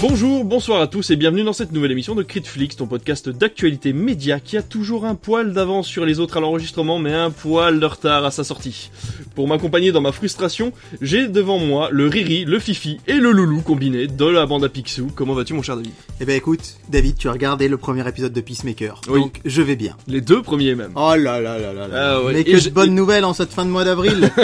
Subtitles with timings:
[0.00, 3.92] Bonjour, bonsoir à tous et bienvenue dans cette nouvelle émission de Critflix, ton podcast d'actualité
[3.92, 7.78] média qui a toujours un poil d'avance sur les autres à l'enregistrement mais un poil
[7.80, 8.90] de retard à sa sortie.
[9.34, 10.72] Pour m'accompagner dans ma frustration,
[11.02, 14.70] j'ai devant moi le Riri, le Fifi et le Loulou combiné de la bande à
[14.70, 15.10] Picsou.
[15.14, 15.92] Comment vas-tu mon cher David?
[16.20, 19.20] Eh ben écoute, David, tu as regardé le premier épisode de Peacemaker, Oui.
[19.20, 19.96] donc je vais bien.
[20.08, 20.92] Les deux premiers même.
[20.94, 21.94] Oh là là là là là.
[22.14, 22.32] Ah ouais.
[22.32, 24.30] Mais Et que de bonnes nouvelles en cette fin de mois d'avril.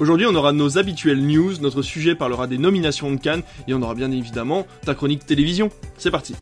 [0.00, 3.82] Aujourd'hui, on aura nos habituelles news, notre sujet parlera des nominations de Cannes, et on
[3.82, 5.70] aura bien évidemment ta chronique télévision.
[5.98, 6.34] C'est parti.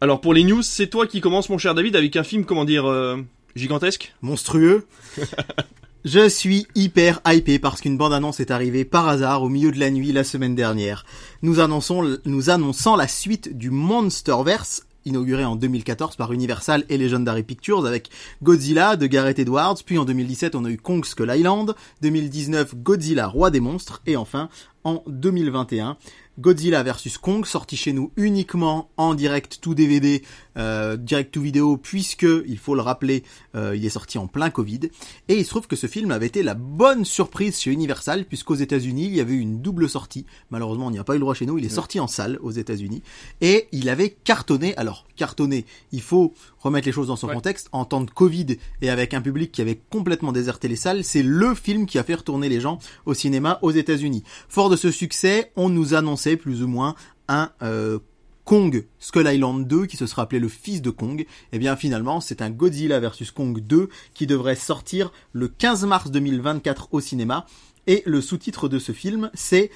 [0.00, 2.64] Alors pour les news, c'est toi qui commence mon cher David avec un film, comment
[2.64, 3.16] dire, euh,
[3.54, 4.86] gigantesque Monstrueux.
[6.04, 9.90] Je suis hyper hypé parce qu'une bande-annonce est arrivée par hasard au milieu de la
[9.90, 11.06] nuit la semaine dernière.
[11.40, 18.10] Nous annonçons, la suite du Monsterverse inauguré en 2014 par Universal et Legendary Pictures avec
[18.42, 23.26] Godzilla de Gareth Edwards, puis en 2017 on a eu Kong Skull Island, 2019 Godzilla
[23.26, 24.48] Roi des monstres et enfin
[24.84, 25.96] en 2021
[26.38, 30.22] Godzilla vs Kong sorti chez nous uniquement en direct tout DVD,
[30.56, 33.22] euh, direct tout vidéo puisque il faut le rappeler,
[33.54, 34.80] euh, il est sorti en plein Covid
[35.28, 38.56] et il se trouve que ce film avait été la bonne surprise chez Universal puisqu'aux
[38.56, 40.26] États-Unis il y avait eu une double sortie.
[40.50, 41.58] Malheureusement, on n'y a pas eu le droit chez nous.
[41.58, 43.02] Il est sorti en salle aux États-Unis
[43.40, 44.76] et il avait cartonné.
[44.76, 47.34] Alors cartonné, il faut remettre les choses dans son Ouais.
[47.34, 47.68] contexte.
[47.72, 51.22] En temps de Covid et avec un public qui avait complètement déserté les salles, c'est
[51.22, 54.24] le film qui a fait retourner les gens au cinéma aux États-Unis.
[54.48, 56.94] Fort de ce succès, on nous annonçait plus ou moins
[57.28, 57.98] un euh,
[58.44, 61.24] Kong Skull Island 2 qui se sera appelé le fils de Kong.
[61.52, 66.10] Et bien finalement, c'est un Godzilla vs Kong 2 qui devrait sortir le 15 mars
[66.10, 67.46] 2024 au cinéma.
[67.86, 69.70] Et le sous-titre de ce film, c'est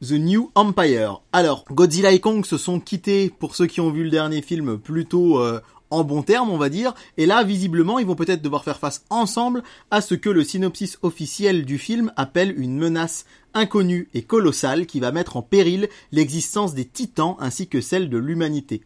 [0.00, 1.22] The New Empire.
[1.32, 4.78] Alors, Godzilla et Kong se sont quittés, pour ceux qui ont vu le dernier film,
[4.78, 5.60] plutôt euh,
[5.94, 6.94] en bon terme, on va dire.
[7.16, 10.98] Et là, visiblement, ils vont peut-être devoir faire face ensemble à ce que le synopsis
[11.02, 13.24] officiel du film appelle une menace
[13.54, 18.18] inconnue et colossale qui va mettre en péril l'existence des titans ainsi que celle de
[18.18, 18.82] l'humanité.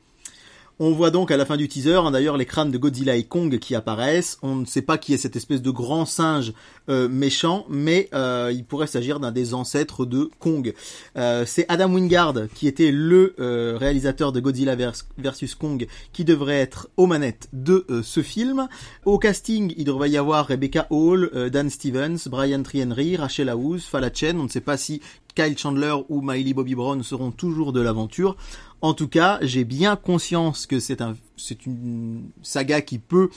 [0.80, 3.24] On voit donc à la fin du teaser, hein, d'ailleurs, les crânes de Godzilla et
[3.24, 4.38] Kong qui apparaissent.
[4.42, 6.52] On ne sait pas qui est cette espèce de grand singe
[6.88, 10.72] euh, méchant, mais euh, il pourrait s'agir d'un des ancêtres de Kong.
[11.16, 13.34] Euh, c'est Adam Wingard qui était le
[13.76, 14.76] réalisateur de Godzilla
[15.18, 18.68] versus Kong qui devrait être aux manettes de ce film.
[19.04, 24.10] Au casting, il devrait y avoir Rebecca Hall, Dan Stevens, Brian Henry, Rachel House, Fala
[24.12, 24.38] Chen.
[24.38, 25.00] On ne sait pas si
[25.38, 28.36] Kyle Chandler ou Miley Bobby Brown seront toujours de l'aventure.
[28.80, 33.28] En tout cas, j'ai bien conscience que c'est un, c'est une saga qui peut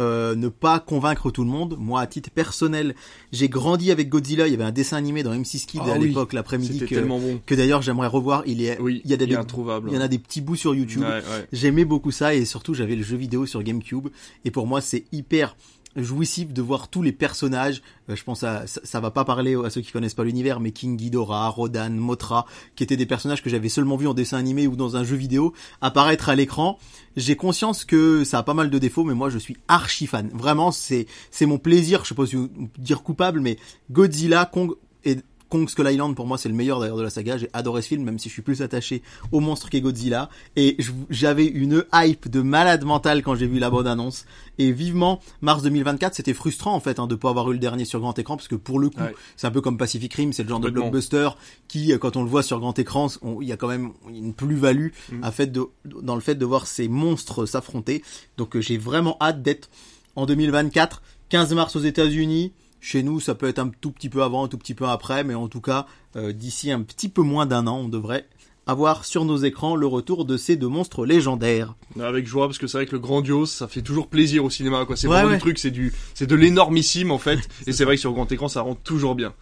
[0.00, 1.76] euh, ne pas convaincre tout le monde.
[1.78, 2.96] Moi, à titre personnel,
[3.30, 4.48] j'ai grandi avec Godzilla.
[4.48, 7.00] Il y avait un dessin animé dans M6 Kids Ah à oui, l'époque, l'après-midi, que,
[7.00, 7.40] bon.
[7.46, 8.42] que d'ailleurs j'aimerais revoir.
[8.46, 9.88] Il est, Oui, il y a des, il est introuvable.
[9.90, 11.02] il y en a des petits bouts sur YouTube.
[11.02, 11.46] Ouais, ouais.
[11.52, 14.08] J'aimais beaucoup ça et surtout j'avais le jeu vidéo sur GameCube
[14.44, 15.56] et pour moi c'est hyper
[15.96, 17.82] jouissif de voir tous les personnages.
[18.08, 20.70] Euh, je pense à ça, va pas parler à ceux qui connaissent pas l'univers, mais
[20.70, 24.66] King Ghidorah, Rodan, Mothra, qui étaient des personnages que j'avais seulement vus en dessin animé
[24.66, 26.78] ou dans un jeu vidéo apparaître à l'écran.
[27.16, 30.30] J'ai conscience que ça a pas mal de défauts, mais moi je suis archi fan.
[30.32, 32.04] Vraiment, c'est c'est mon plaisir.
[32.04, 33.58] Je sais pas si vous- dire coupable, mais
[33.90, 34.72] Godzilla, Kong
[35.04, 35.16] et
[35.48, 37.38] Kong Skull Island pour moi c'est le meilleur d'ailleurs de la saga.
[37.38, 40.76] J'ai adoré ce film même si je suis plus attaché au monstre qu'est Godzilla et
[41.10, 44.24] j'avais une hype de malade mental quand j'ai vu la bonne annonce
[44.58, 47.84] et vivement mars 2024 c'était frustrant en fait hein, de pas avoir eu le dernier
[47.84, 49.14] sur grand écran parce que pour le coup Ouais.
[49.36, 51.28] c'est un peu comme Pacific Rim c'est le genre de blockbuster
[51.68, 53.08] qui euh, quand on le voit sur grand écran
[53.40, 55.24] il y a quand même une plus-value Mm.
[55.24, 55.62] à fait de,
[56.02, 58.02] dans le fait de voir ces monstres s'affronter
[58.36, 59.70] donc euh, j'ai vraiment hâte d'être
[60.16, 64.22] en 2024 15 mars aux États-Unis chez nous, ça peut être un tout petit peu
[64.22, 67.22] avant, un tout petit peu après, mais en tout cas, euh, d'ici un petit peu
[67.22, 68.26] moins d'un an, on devrait
[68.66, 71.74] avoir sur nos écrans le retour de ces deux monstres légendaires.
[72.00, 74.84] Avec joie, parce que c'est vrai que le grandiose, ça fait toujours plaisir au cinéma,
[74.84, 74.94] quoi.
[74.96, 75.36] C'est Ouais, vraiment ouais.
[75.36, 77.38] du truc, c'est du, c'est de l'énormissime, en fait.
[77.66, 79.32] et c'est vrai que sur grand écran, ça rend toujours bien.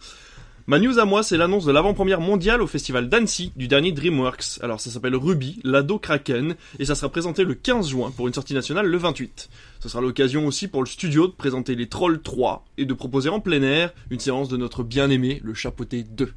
[0.69, 4.59] Ma news à moi, c'est l'annonce de l'avant-première mondiale au festival d'Annecy du dernier DreamWorks.
[4.61, 8.33] Alors ça s'appelle Ruby, l'ado Kraken, et ça sera présenté le 15 juin pour une
[8.33, 9.47] sortie nationale le 28.
[9.79, 13.29] Ce sera l'occasion aussi pour le studio de présenter les Trolls 3 et de proposer
[13.29, 16.33] en plein air une séance de notre bien-aimé, le Chapeauté 2.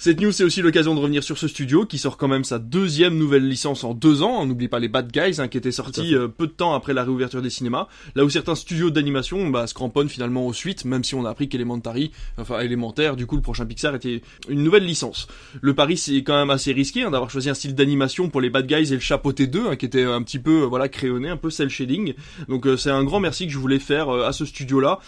[0.00, 2.60] Cette news, c'est aussi l'occasion de revenir sur ce studio qui sort quand même sa
[2.60, 4.38] deuxième nouvelle licence en deux ans.
[4.40, 6.14] On n'oublie pas les Bad Guys hein, qui sortis fait.
[6.14, 7.88] euh, peu de temps après la réouverture des cinémas.
[8.14, 11.30] Là où certains studios d'animation bah, se cramponnent finalement aux suites, même si on a
[11.30, 15.26] appris qu'Elementary, enfin élémentaire, du coup le prochain Pixar était une nouvelle licence.
[15.60, 18.50] Le pari c'est quand même assez risqué hein, d'avoir choisi un style d'animation pour les
[18.50, 21.28] Bad Guys et le Chapeauté 2 hein, qui était un petit peu euh, voilà créonné,
[21.28, 22.14] un peu cel shading.
[22.48, 25.00] Donc euh, c'est un grand merci que je voulais faire euh, à ce studio là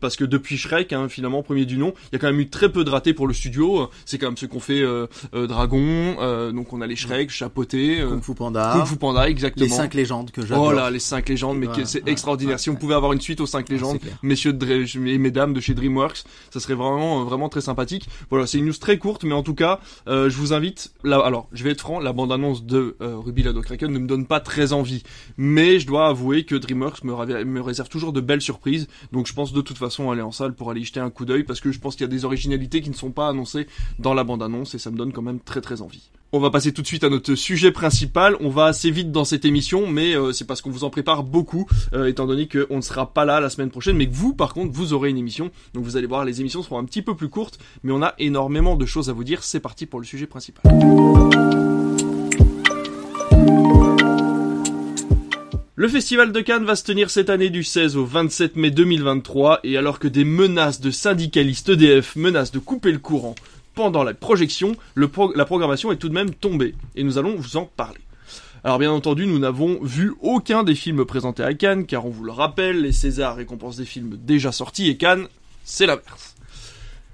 [0.00, 2.48] parce que depuis Shrek hein, finalement premier du nom, il y a quand même eu
[2.48, 3.88] très peu de ratés pour le studio.
[4.04, 6.96] C'est quand même comme ceux qu'on fait euh, euh, Dragon, euh, donc on a les
[6.96, 9.66] Shrek, Chapoté, euh, Kung Fu Panda, Kung Fu Panda, exactement.
[9.66, 10.68] les cinq légendes que j'adore.
[10.68, 12.54] Oh là, les cinq légendes, mais Ouais, c'est ouais, extraordinaire.
[12.54, 14.18] ouais, si on pouvait avoir une suite aux cinq légendes, c'est clair.
[14.22, 18.08] messieurs de et mesdames de chez DreamWorks, ça serait vraiment, vraiment très sympathique.
[18.30, 20.92] Voilà, c'est une news très courte, mais en tout cas, euh, je vous invite.
[21.04, 24.06] Là, alors, je vais être franc, la bande-annonce de euh, Ruby Lado Kraken ne me
[24.06, 25.02] donne pas très envie,
[25.36, 28.88] mais je dois avouer que DreamWorks me, réserve toujours de belles surprises.
[29.12, 31.24] Donc, je pense de toute façon aller en salle pour aller y jeter un coup
[31.24, 33.66] d'œil, parce que je pense qu'il y a des originalités qui ne sont pas annoncées
[33.98, 36.10] dans la bande-annonce, et ça me donne quand même très très envie.
[36.34, 38.38] On va passer tout de suite à notre sujet principal.
[38.40, 41.24] On va assez vite dans cette émission, mais euh, c'est parce qu'on vous en prépare
[41.24, 44.32] beaucoup, euh, étant donné qu'on ne sera pas là la semaine prochaine, mais que vous,
[44.32, 45.50] par contre, vous aurez une émission.
[45.74, 48.14] Donc vous allez voir, les émissions seront un petit peu plus courtes, mais on a
[48.18, 49.44] énormément de choses à vous dire.
[49.44, 50.62] C'est parti pour le sujet principal.
[55.74, 59.60] Le festival de Cannes va se tenir cette année du 16 au 27 mai 2023
[59.64, 63.34] et alors que des menaces de syndicalistes EDF menacent de couper le courant
[63.74, 67.64] pendant la projection, la programmation est tout de même tombée et nous allons vous en
[67.64, 68.00] parler.
[68.64, 72.24] Alors bien entendu, nous n'avons vu aucun des films présentés à Cannes car on vous
[72.24, 75.26] le rappelle, les Césars récompensent des films déjà sortis et Cannes,
[75.64, 76.36] c'est l'inverse.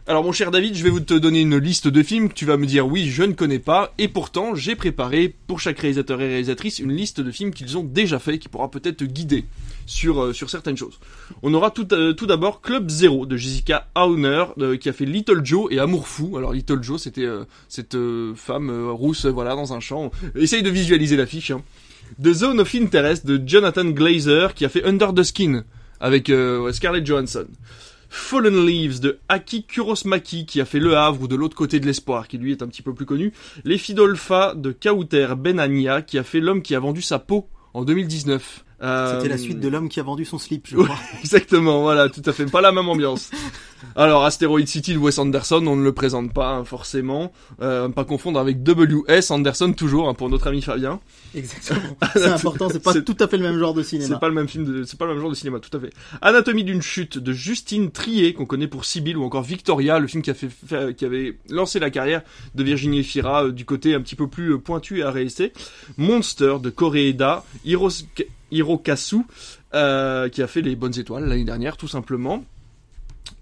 [0.08, 2.46] Alors mon cher David, je vais vous te donner une liste de films que tu
[2.46, 6.18] vas me dire oui, je ne connais pas, et pourtant j'ai préparé pour chaque réalisateur
[6.22, 9.44] et réalisatrice une liste de films qu'ils ont déjà fait qui pourra peut-être te guider
[9.84, 10.98] sur, euh, sur certaines choses.
[11.42, 15.04] On aura tout, euh, tout d'abord Club Zero de Jessica Auner euh, qui a fait
[15.04, 16.38] Little Joe et Amour Fou.
[16.38, 17.28] Alors Little Joe c'était
[17.68, 17.98] cette
[18.34, 20.10] femme rousse voilà dans un champ.
[20.34, 21.50] Essaye de visualiser l'affiche.
[21.50, 21.60] Hein.
[22.18, 25.64] The Zone of Interest de Jonathan Glazer qui a fait Under the Skin
[26.00, 26.32] avec
[26.72, 27.44] Scarlett Johansson.
[28.08, 31.86] Fallen Leaves de Aki Kurosmaki qui a fait Le Havre ou de l'autre côté de
[31.86, 33.32] l'espoir qui lui est un petit peu plus connu.
[33.64, 37.84] Les Fidolfa de Kauter Benania qui a fait L'homme qui a vendu sa peau en
[37.84, 38.64] 2019.
[38.80, 40.96] Euh, C'était la suite de l'homme qui a vendu son slip, je crois.
[41.20, 43.30] Exactement, voilà, tout à fait, pas la même ambiance.
[43.96, 48.04] Alors, Asteroid City de Wes Anderson, on ne le présente pas hein, forcément, euh, pas
[48.04, 49.30] confondre avec W.S.
[49.30, 51.00] Anderson toujours, hein, pour notre ami Fabien.
[51.34, 51.96] Exactement.
[52.14, 54.18] C'est important, c'est pas C'est- tout à fait le même genre de C'est cinéma.
[54.18, 55.90] pas le même film, de- c'est pas le même genre de cinéma, tout à fait.
[56.22, 60.22] Anatomie d'une chute de Justine Trier, qu'on connaît pour Sibyl, ou encore Victoria, le film
[60.22, 62.22] qui a fait, fait- qui avait lancé la carrière
[62.54, 65.52] de Virginie Efira euh, du côté un petit peu plus euh, pointu et arrêté.
[65.96, 68.04] Monster de Koreeda, Hiros-
[68.50, 69.22] Hirokazu,
[69.74, 72.44] euh, qui a fait les bonnes étoiles l'année dernière, tout simplement.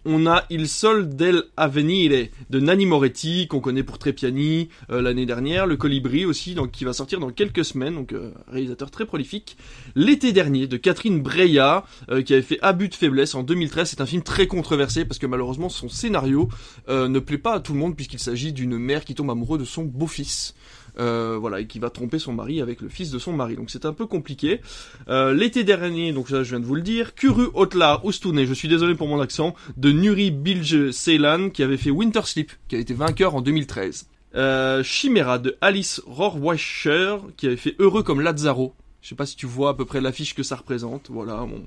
[0.08, 5.26] On a Il Sol del Avenire de Nanni Moretti, qu'on connaît pour Trepiani euh, l'année
[5.26, 5.66] dernière.
[5.66, 9.56] Le Colibri aussi, donc, qui va sortir dans quelques semaines, donc euh, réalisateur très prolifique.
[9.96, 13.90] L'été dernier de Catherine Breillat, euh, qui avait fait Abus de faiblesse en 2013.
[13.90, 16.48] C'est un film très controversé parce que malheureusement son scénario
[16.88, 19.58] euh, ne plaît pas à tout le monde puisqu'il s'agit d'une mère qui tombe amoureuse
[19.58, 20.54] de son beau-fils.
[20.98, 23.56] Euh, voilà, et qui va tromper son mari avec le fils de son mari.
[23.56, 24.60] Donc c'est un peu compliqué.
[25.08, 28.54] Euh, L'été dernier, donc ça je viens de vous le dire, Kuru Otlar Ustune, je
[28.54, 32.76] suis désolé pour mon accent, de Nuri Bilge Ceylan, qui avait fait Winter Sleep, qui
[32.76, 34.08] a été vainqueur en 2013.
[34.36, 38.74] Euh, Chimera de Alice Rohrwacher, qui avait fait Heureux comme Lazaro.
[39.06, 41.10] Je sais pas si tu vois à peu près l'affiche que ça représente.
[41.10, 41.62] Voilà, bon.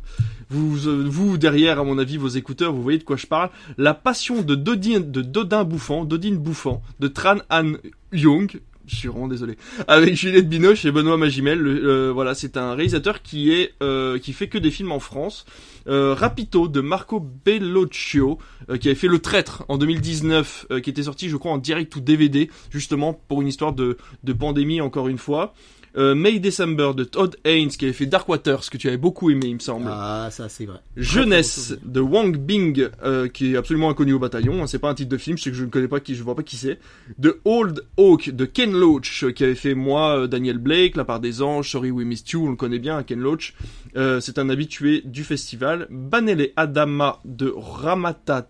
[0.49, 3.49] vous, euh, vous derrière, à mon avis, vos écouteurs, vous voyez de quoi je parle.
[3.77, 7.75] La passion de Dodin, de Dodin Bouffant, Dodine Bouffant, de Tran Han
[8.11, 8.59] Young.
[8.89, 9.55] Je suis vraiment désolé.
[9.87, 11.65] Avec Juliette Binoche et Benoît Magimel.
[11.65, 15.45] Euh, voilà, c'est un réalisateur qui est euh, qui fait que des films en France.
[15.87, 18.39] Euh, Rapito de Marco Bellocchio,
[18.79, 21.95] qui avait fait Le Traître en 2019, euh, qui était sorti, je crois, en direct
[21.95, 25.53] ou DVD, justement pour une histoire de, de pandémie, encore une fois.
[25.99, 29.29] Euh, May December de Todd Haynes, qui avait fait Dark Waters, que tu avais beaucoup
[29.29, 29.87] aimé, il me semble.
[29.89, 30.79] Ah, ça c'est vrai.
[30.95, 34.63] Jeunesse de Wang Bing, euh, qui est absolument inconnu au bataillon.
[34.63, 36.23] hein, c'est pas un titre de film, c'est que je ne connais pas qui, je
[36.23, 36.79] vois pas qui c'est.
[37.17, 41.19] De Old Oak de Ken Loach, euh, qui avait fait moi, Daniel Blake, La part
[41.19, 43.53] des anges, Sorry We Missed You, on le connaît bien, Ken Loach.
[43.95, 45.87] C'est un habitué du festival.
[45.89, 48.49] Banele Adama de Ramata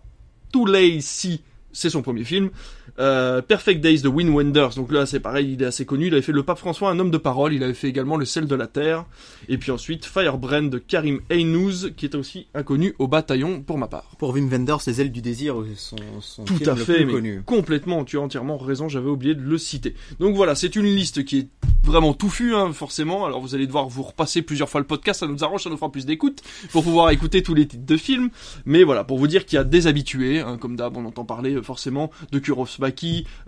[0.52, 1.40] Tuleisi,
[1.72, 2.50] c'est son premier film.
[3.00, 6.08] Euh, Perfect Days de Win Wenders, donc là c'est pareil, il est assez connu.
[6.08, 7.54] Il avait fait Le Pape François, un homme de parole.
[7.54, 9.06] Il avait fait également Le sel de la terre.
[9.48, 13.88] Et puis ensuite Firebrand de Karim Eynouz, qui est aussi inconnu au bataillon pour ma
[13.88, 14.16] part.
[14.18, 17.42] Pour Wim Wenders, Les ailes du désir, son, son Tout à fait, mais connu.
[17.46, 19.94] complètement, tu as entièrement raison, j'avais oublié de le citer.
[20.18, 21.48] Donc voilà, c'est une liste qui est
[21.84, 23.24] vraiment touffue, hein, forcément.
[23.24, 25.76] Alors vous allez devoir vous repasser plusieurs fois le podcast, ça nous arrange, ça nous
[25.76, 26.42] fera plus d'écoute
[26.72, 28.28] pour pouvoir écouter tous les titres de films.
[28.66, 31.24] Mais voilà, pour vous dire qu'il y a des habitués, hein, comme d'hab, on entend
[31.24, 32.38] parler euh, forcément de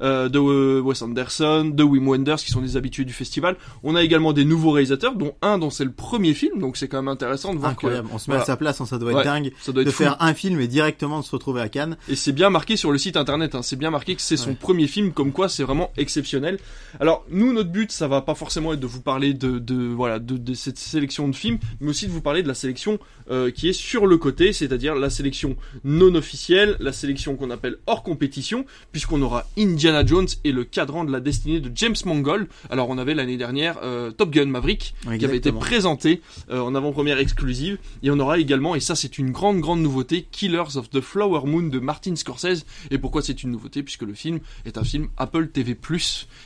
[0.00, 3.56] Euh, de euh, Wes Anderson, de Wim Wenders, qui sont des habitués du festival.
[3.82, 6.88] On a également des nouveaux réalisateurs, dont un dont c'est le premier film, donc c'est
[6.88, 8.08] quand même intéressant de voir Incroyable.
[8.12, 8.42] On se met voilà.
[8.42, 10.02] à sa place, hein, ça doit être Ouais, dingue ça doit être de fou.
[10.04, 11.96] faire un film et directement de se retrouver à Cannes.
[12.08, 13.62] Et c'est bien marqué sur le site internet, hein.
[13.62, 14.56] c'est bien marqué que c'est son Ouais.
[14.58, 16.58] premier film, comme quoi c'est vraiment exceptionnel.
[17.00, 19.74] Alors nous, notre but, ça va va pas forcément être de vous parler de, de
[19.74, 22.98] voilà de, de, cette sélection de films, mais aussi de vous parler de la sélection
[23.30, 27.78] euh, qui est sur le côté, c'est-à-dire la sélection non officielle, la sélection qu'on appelle
[27.86, 32.48] hors compétition, puisqu'on aura Indiana Jones et le cadran de la destinée de James Mangold.
[32.70, 36.74] Alors on avait l'année dernière euh, Top Gun Maverick qui avait été présenté euh, en
[36.74, 40.90] avant-première exclusive, et on aura également, et ça c'est une grande grande nouveauté, Killers of
[40.90, 42.64] the Flower Moon de Martin Scorsese.
[42.90, 43.82] Et pourquoi c'est une nouveauté?
[43.82, 45.76] Puisque le film est un film Apple TV+,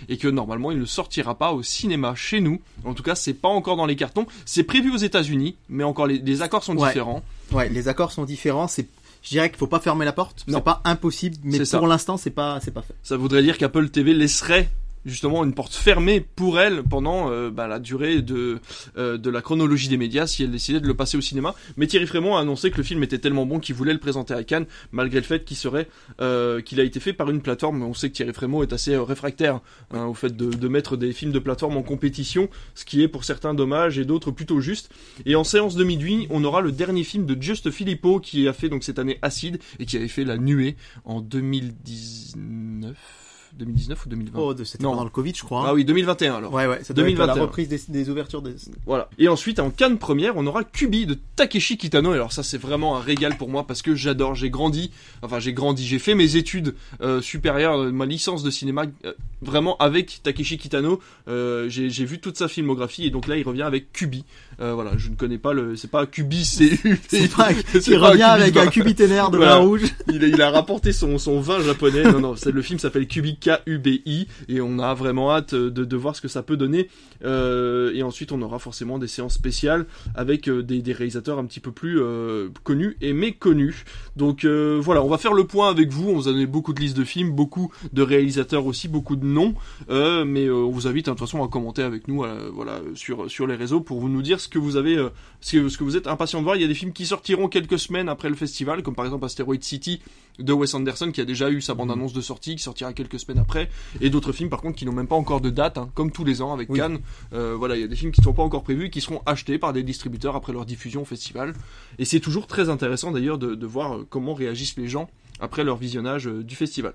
[0.08, 2.60] et que normalement il ne sortira pas au cinéma chez nous.
[2.84, 4.26] En tout cas, c'est pas encore dans les cartons.
[4.44, 7.22] C'est prévu aux États-Unis, mais encore les, les accords sont différents.
[7.52, 8.68] Ouais, les accords sont différents.
[8.68, 8.88] C'est
[9.26, 10.44] je dirais qu'il faut pas fermer la porte.
[10.46, 12.94] C'est pas impossible, mais pour l'instant, c'est pas, c'est pas fait.
[13.02, 14.70] Ça voudrait dire qu'Apple TV laisserait
[15.06, 18.58] justement une porte fermée pour elle pendant euh, bah, la durée de
[18.98, 21.54] euh, de la chronologie des médias si elle décidait de le passer au cinéma.
[21.76, 24.34] Mais Thierry Frémont a annoncé que le film était tellement bon qu'il voulait le présenter
[24.34, 25.88] à Cannes malgré le fait qu'il serait
[26.20, 27.82] euh, qu'il a été fait par une plateforme.
[27.82, 29.60] On sait que Thierry Frémont est assez réfractaire
[29.92, 33.08] hein, au fait de, de, mettre des films de plateforme en compétition, ce qui est
[33.08, 34.90] pour certains dommage et d'autres plutôt juste.
[35.24, 38.52] Et en séance de minuit, on aura le dernier film de Just Filippo qui a
[38.52, 43.25] fait donc cette année Acide et qui avait fait La Nuée en 2019.
[43.56, 45.60] 2019 ou 2020 Oh, c'était pendant le Covid, je crois.
[45.60, 45.66] Hein.
[45.68, 46.52] Ah oui, 2021 alors.
[46.52, 47.32] Ouais, ouais, ça doit 2021.
[47.32, 48.54] Être la reprise des, des, ouvertures des...
[48.86, 49.08] Voilà.
[49.18, 52.12] Et ensuite, en Cannes première, on aura Kubi de Takeshi Kitano.
[52.12, 54.34] Et alors ça, c'est vraiment un régal pour moi parce que j'adore.
[54.34, 54.90] J'ai grandi,
[55.22, 59.12] enfin j'ai grandi, j'ai fait mes études euh, supérieures, euh, ma licence de cinéma, euh,
[59.42, 61.00] vraiment avec Takeshi Kitano.
[61.28, 64.24] Euh, j'ai vu toute sa filmographie et donc là, il revient avec Kubi.
[64.60, 68.22] Euh, voilà, je ne connais pas le, c'est pas Kubi, c'est C'est pas, il revient
[68.22, 69.82] avec un Kubi ténère de vin rouge.
[70.08, 72.04] Il, il, a rapporté son, son vin japonais.
[72.04, 76.20] Non, non, le film s'appelle K-U-B-I et on a vraiment hâte de, de voir ce
[76.20, 76.88] que ça peut donner.
[77.24, 81.44] Euh, et ensuite, on aura forcément des séances spéciales avec euh, des, des, réalisateurs un
[81.44, 83.84] petit peu plus euh, connus et méconnus.
[84.16, 86.10] Donc euh, voilà, on va faire le point avec vous.
[86.10, 89.26] On vous a donné beaucoup de listes de films, beaucoup de réalisateurs aussi, beaucoup de
[89.26, 89.54] noms.
[89.88, 93.46] mais on vous invite hein, de toute façon à commenter avec nous, voilà, sur sur
[93.46, 94.96] les réseaux pour vous nous dire ce que vous avez,
[95.40, 96.56] ce que, ce que vous êtes impatient de voir.
[96.56, 99.24] Il y a des films qui sortiront quelques semaines après le festival, comme par exemple
[99.24, 100.00] Asteroid City
[100.38, 103.38] de Wes Anderson qui a déjà eu sa bande-annonce de sortie, qui sortira quelques semaines
[103.38, 103.68] après,
[104.00, 106.24] et d'autres films par contre qui n'ont même pas encore de date, hein, comme tous
[106.24, 106.98] les ans avec Cannes.
[107.32, 109.22] Euh, voilà, il y a des films qui ne sont pas encore prévus, qui seront
[109.26, 111.54] achetés par des distributeurs après leur diffusion au festival.
[111.98, 115.08] Et c'est toujours très intéressant d'ailleurs de, de, voir euh, comment réagissent les gens
[115.40, 116.94] après leur visionnage euh, du festival.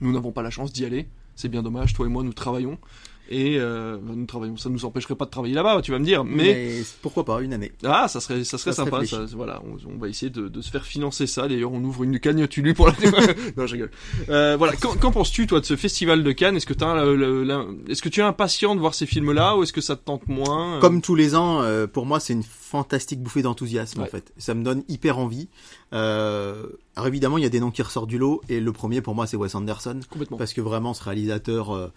[0.00, 2.78] Nous n'avons pas la chance d'y aller, c'est bien dommage, toi et moi nous travaillons
[3.32, 4.58] et euh, nous travaillons.
[4.58, 6.22] Ça nous empêcherait pas de travailler là-bas, tu vas me dire.
[6.22, 6.82] Mais...
[7.00, 9.04] pourquoi pas une année Ah, ça serait, ça serait sympa.
[9.06, 11.48] Ça, voilà, on, va essayer de, de, se faire financer ça.
[11.48, 12.92] D'ailleurs, on ouvre une cagnotte lui pour la.
[13.56, 13.90] non, je rigole.
[14.28, 14.74] Euh, voilà.
[14.76, 16.56] Qu'en penses-tu toi de ce festival de Cannes?
[16.56, 16.94] Est-ce que t'as,
[17.88, 20.28] est-ce que tu es impatient de voir ces films-là ou est-ce que ça te tente
[20.28, 24.32] moins Comme tous les ans, euh, pour moi, c'est une fantastique bouffée d'enthousiasme en fait.
[24.36, 25.48] Ça me donne hyper envie.
[25.92, 29.00] Euh, alors évidemment, il y a des noms qui ressortent du lot et le premier
[29.00, 30.00] pour moi, c'est Wes Anderson.
[30.10, 30.36] Complètement.
[30.36, 31.74] Parce que vraiment, ce réalisateur.
[31.74, 31.88] Euh,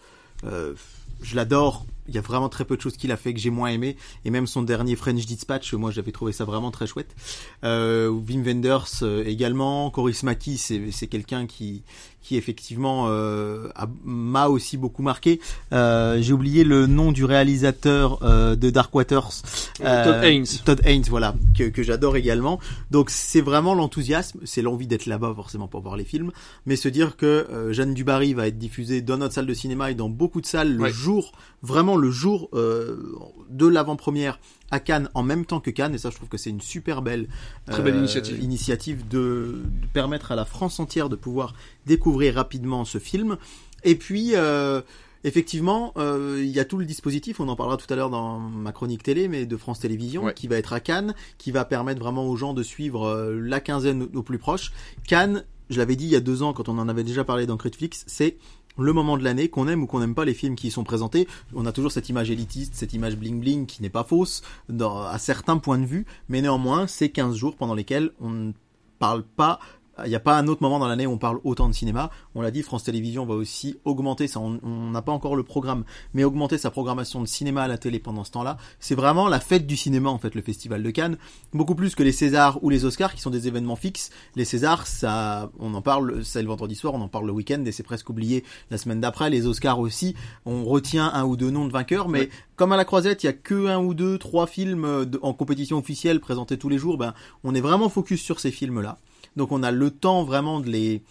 [0.44, 0.74] euh,
[1.22, 1.86] je l'adore.
[2.08, 3.98] Il y a vraiment très peu de choses qu'il a fait que j'ai moins aimé.
[4.26, 7.16] Et même son dernier French Dispatch, moi j'avais trouvé ça vraiment très chouette.
[7.64, 9.90] Euh, Wim Wenders euh, également.
[9.90, 11.84] Coris Maki, c'est quelqu'un qui,
[12.26, 13.70] qui effectivement euh,
[14.04, 15.40] m'a aussi beaucoup marqué.
[15.74, 19.44] Euh, J'ai oublié le nom du réalisateur euh, de Dark Waters.
[19.78, 20.48] Todd Haynes.
[20.66, 22.60] Todd Haynes, voilà, que, que j'adore également.
[22.90, 26.32] Donc c'est vraiment l'enthousiasme, c'est l'envie d'être là-bas forcément pour voir les films,
[26.66, 29.96] mais se dire que Jeanne Dubarry va être diffusée dans notre salle de cinéma et
[29.96, 34.40] dans beaucoup de salles le jour, vraiment le jour de l'avant-première
[34.72, 37.02] à Cannes en même temps que Cannes et ça je trouve que c'est une super
[37.02, 37.28] belle,
[37.68, 41.54] belle initiative, initiative de, de, permettre à la France entière de pouvoir
[41.86, 43.38] découvrir rapidement ce film.
[43.84, 44.82] Et puis euh,
[45.24, 48.40] effectivement euh, il y a tout le dispositif on en parlera tout à l'heure dans
[48.40, 52.00] ma chronique télé mais de France Télévisions qui va être à Cannes qui va permettre
[52.00, 54.72] vraiment aux gens de suivre euh, la quinzaine au plus proche.
[55.08, 57.48] Cannes je l'avais dit il y a deux ans quand on en avait déjà parlé
[57.48, 58.38] dans Critflix c'est
[58.78, 60.84] le moment de l'année, qu'on aime ou qu'on n'aime pas les films qui y sont
[60.84, 64.42] présentés, on a toujours cette image élitiste, cette image bling bling qui n'est pas fausse
[64.68, 68.52] dans, à certains points de vue, mais néanmoins c'est 15 jours pendant lesquels on ne
[69.00, 69.60] parle pas
[70.04, 72.10] il n'y a pas un autre moment dans l'année où on parle autant de cinéma.
[72.34, 75.86] On l'a dit, France Télévisions va aussi augmenter, ça, on n'a pas encore le programme,
[76.14, 78.58] mais augmenter sa programmation de cinéma à la télé pendant ce temps-là.
[78.80, 81.18] C'est vraiment la fête du cinéma, en fait, le Festival de Cannes.
[81.54, 84.10] Beaucoup plus que les Césars ou les Oscars, qui sont des événements fixes.
[84.36, 87.64] Les Césars, ça, on en parle, c'est le vendredi soir, on en parle le week-end,
[87.66, 89.30] et c'est presque oublié la semaine d'après.
[89.30, 92.86] Les Oscars aussi, on retient un ou deux noms de vainqueurs, mais comme à la
[92.86, 96.70] Croisette, il y a que un ou deux, trois films en compétition officielle présentés tous
[96.70, 98.98] les jours, ben, on est vraiment focus sur ces films-là.
[99.36, 101.02] Donc on a le temps vraiment de les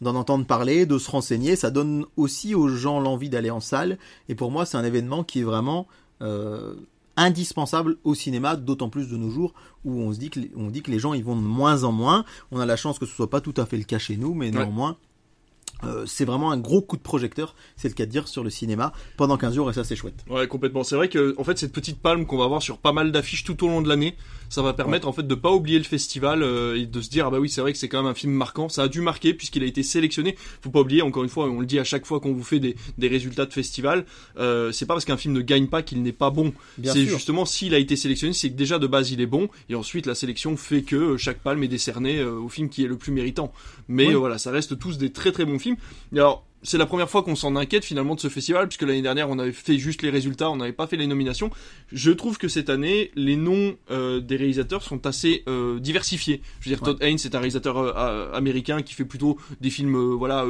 [0.00, 1.54] d'en entendre parler, de se renseigner.
[1.56, 3.98] Ça donne aussi aux gens l'envie d'aller en salle.
[4.28, 5.86] Et pour moi, c'est un événement qui est vraiment
[6.22, 6.74] euh,
[7.16, 10.82] indispensable au cinéma, d'autant plus de nos jours où on se dit que on dit
[10.82, 12.24] que les gens y vont de moins en moins.
[12.50, 14.34] On a la chance que ce soit pas tout à fait le cas chez nous,
[14.34, 14.96] mais néanmoins.
[15.84, 18.50] Euh, c'est vraiment un gros coup de projecteur, c'est le cas de dire, sur le
[18.50, 20.24] cinéma pendant 15 jours et ça c'est chouette.
[20.28, 20.84] Ouais, complètement.
[20.84, 23.44] C'est vrai que en fait cette petite palme qu'on va avoir sur pas mal d'affiches
[23.44, 24.16] tout au long de l'année,
[24.48, 27.26] ça va permettre en fait de pas oublier le festival euh, et de se dire
[27.26, 28.68] ah bah oui c'est vrai que c'est quand même un film marquant.
[28.68, 30.36] Ça a dû marquer puisqu'il a été sélectionné.
[30.60, 32.60] Faut pas oublier encore une fois, on le dit à chaque fois qu'on vous fait
[32.60, 34.04] des, des résultats de festival,
[34.38, 36.52] euh, c'est pas parce qu'un film ne gagne pas qu'il n'est pas bon.
[36.84, 39.74] C'est justement s'il a été sélectionné, c'est que déjà de base il est bon et
[39.74, 43.12] ensuite la sélection fait que chaque palme est décernée au film qui est le plus
[43.12, 43.52] méritant.
[43.88, 45.71] Mais voilà, ça reste tous des très très bons films.
[46.14, 49.02] Et alors c'est la première fois qu'on s'en inquiète finalement de ce festival, puisque l'année
[49.02, 51.50] dernière on avait fait juste les résultats, on n'avait pas fait les nominations.
[51.90, 56.40] Je trouve que cette année, les noms euh, des réalisateurs sont assez euh, diversifiés.
[56.60, 59.96] Je veux dire, Todd Haynes est un réalisateur euh, américain qui fait plutôt des films,
[60.14, 60.46] voilà.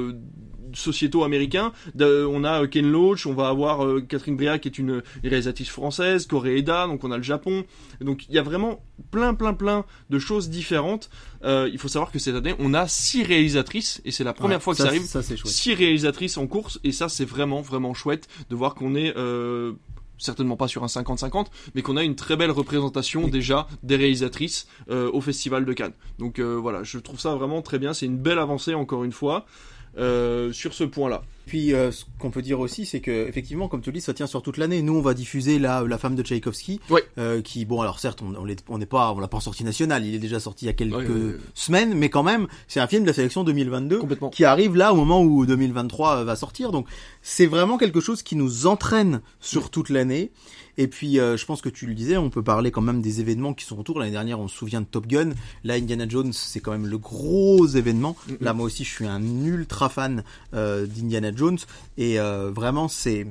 [0.74, 1.72] Sociétaux américains.
[1.98, 5.68] On a euh, Ken Loach, on va avoir euh, Catherine Bria qui est une réalisatrice
[5.70, 7.64] française, Koreeda, donc on a le Japon.
[8.00, 11.10] Donc il y a vraiment plein plein plein de choses différentes.
[11.44, 14.58] Euh, il faut savoir que cette année on a six réalisatrices et c'est la première
[14.58, 15.52] Ouais, fois que ça, ça arrive Ça c'est chouette.
[15.52, 19.72] six réalisatrices en course et ça c'est vraiment vraiment chouette de voir qu'on est euh,
[20.18, 24.68] certainement pas sur un 50-50 mais qu'on a une très belle représentation déjà des réalisatrices
[24.88, 28.06] euh, au festival de Cannes donc euh, voilà je trouve ça vraiment très bien c'est
[28.06, 29.46] une belle avancée encore une fois
[29.96, 33.80] sur ce point là Puis euh, ce qu'on peut dire aussi, c'est que effectivement, comme
[33.82, 34.80] tu le dis, ça tient sur toute l'année.
[34.82, 37.04] Nous, on va diffuser la, la femme de Tchaïkovski, Ouais.
[37.18, 38.34] euh, qui bon, alors certes, on,
[38.68, 40.04] on n'est pas, on l'a pas sorti national.
[40.06, 43.02] Il est déjà sorti il y a quelques semaines, mais quand même, c'est un film
[43.02, 46.70] de la sélection 2022 complètement qui arrive là au moment où 2023 va sortir.
[46.72, 46.86] Donc
[47.22, 50.30] c'est vraiment quelque chose qui nous entraîne sur toute l'année.
[50.78, 53.20] Et puis euh, je pense que tu le disais, on peut parler quand même des
[53.20, 53.98] événements qui sont autour.
[53.98, 55.30] L'année dernière, on se souvient de Top Gun.
[55.64, 58.16] Là, Indiana Jones, c'est quand même le gros événement.
[58.40, 60.86] Là, moi aussi, je suis un ultra fan euh,
[61.36, 61.58] Jones.
[61.96, 63.26] Et euh, vraiment, c'est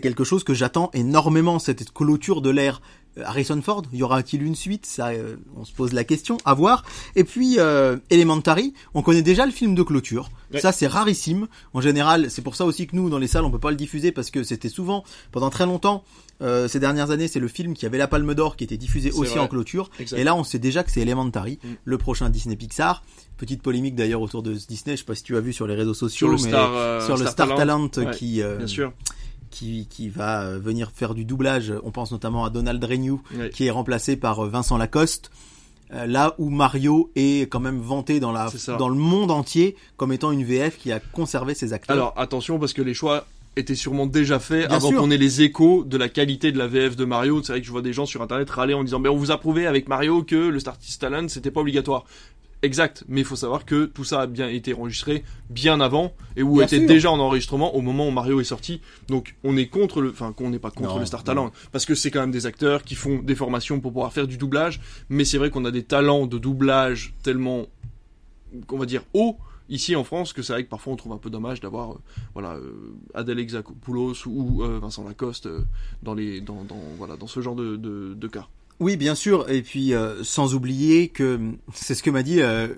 [0.00, 2.80] quelque chose que j'attends énormément cette clôture de l'ère.
[3.18, 4.86] Euh, Harrison Ford, y aura-t-il une suite?
[4.86, 6.36] Ça, euh, on se pose la question.
[6.44, 6.84] À voir.
[7.14, 10.30] Et puis euh, Elementary, on connaît déjà le film de clôture.
[10.52, 10.60] Ouais.
[10.60, 11.48] Ça, c'est rarissime.
[11.74, 13.76] En général, c'est pour ça aussi que nous, dans les salles, on peut pas le
[13.76, 16.04] diffuser parce que c'était souvent, pendant très longtemps,
[16.42, 19.10] euh, ces dernières années, c'est le film qui avait la Palme d'Or qui était diffusé
[19.12, 19.40] aussi vrai.
[19.40, 19.90] en clôture.
[20.14, 21.68] Et là, on sait déjà que c'est Elementary, Mm.
[21.84, 23.02] le prochain Disney Pixar.
[23.38, 24.96] Petite polémique d'ailleurs autour de ce Disney.
[24.96, 26.72] Je sais pas si tu as vu sur les réseaux sociaux, sur le mais Star
[26.74, 28.92] euh, sur le Star Talent, Ouais, qui euh, bien sûr
[29.50, 31.72] qui qui va euh, venir faire du doublage.
[31.84, 33.20] On pense notamment à Donald Renew
[33.52, 35.30] qui est remplacé par euh, Vincent Lacoste.
[35.92, 40.32] Euh, Là où Mario est quand même vanté dans la le monde entier comme étant
[40.32, 41.94] une VF qui a conservé ses acteurs.
[41.96, 45.42] alors attention parce que les choix étaient sûrement déjà faits Bien avant qu'on ait les
[45.42, 47.42] échos de la qualité de la VF de Mario.
[47.42, 49.30] C'est vrai que je vois des gens sur internet râler en disant mais on vous
[49.30, 52.04] a prouvé avec Mario que le Star Talent c'était pas obligatoire.
[52.66, 56.42] Exact, mais il faut savoir que tout ça a bien été enregistré bien avant et
[56.42, 56.88] où Bien était sûr.
[56.88, 58.80] déjà en enregistrement au moment où Mario est sorti.
[59.06, 61.22] Donc on est contre le, enfin qu'on n'est pas contre Non, le Star.
[61.22, 64.26] Talent parce que c'est quand même des acteurs qui font des formations pour pouvoir faire
[64.26, 64.80] du doublage.
[65.08, 67.66] Mais c'est vrai qu'on a des talents de doublage tellement,
[68.66, 69.36] qu'on va dire hauts
[69.68, 71.98] ici en France que c'est vrai que parfois on trouve un peu dommage d'avoir euh,
[72.34, 75.48] voilà euh, Adèle Exarchopoulos ou euh, Vincent Lacoste
[76.02, 78.48] dans les dans, dans voilà dans ce genre de, de, de cas.
[78.80, 79.48] Oui, bien sûr.
[79.50, 81.38] Et puis euh, sans oublier que
[81.74, 82.68] c'est ce que m'a dit euh,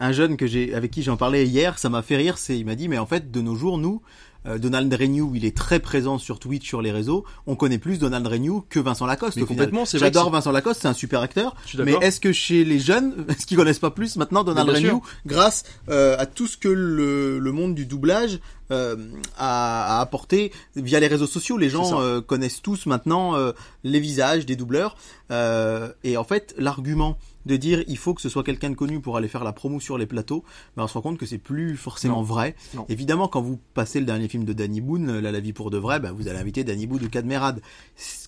[0.00, 1.78] un jeune que j'ai avec qui j'en parlais hier.
[1.78, 2.38] Ça m'a fait rire.
[2.38, 4.02] C'est il m'a dit mais en fait de nos jours nous
[4.46, 7.24] euh, Donald Renew, il est très présent sur Twitch, sur les réseaux.
[7.46, 9.36] On connaît plus Donald Renew que Vincent Lacoste.
[9.36, 9.66] Mais au final.
[9.66, 11.54] complètement, c'est J'adore Vincent Lacoste, c'est un super acteur.
[11.64, 14.68] Je suis Mais est-ce que chez les jeunes, est-ce qu'ils connaissent pas plus maintenant Donald
[14.68, 18.40] Renew grâce euh, à tout ce que le, le monde du doublage
[18.72, 18.96] euh,
[19.36, 23.52] a, a apporté via les réseaux sociaux Les gens euh, connaissent tous maintenant euh,
[23.84, 24.96] les visages des doubleurs.
[25.30, 29.00] Euh, et en fait, l'argument de dire il faut que ce soit quelqu'un de connu
[29.00, 30.44] pour aller faire la promo sur les plateaux,
[30.76, 32.22] ben on se rend compte que c'est plus forcément Non.
[32.22, 32.54] vrai.
[32.74, 32.86] Non.
[32.88, 35.78] Évidemment, quand vous passez le dernier film de Danny Boone, là, La vie pour de
[35.78, 37.60] vrai, ben vous allez inviter Danny Boone ou Cadmerade.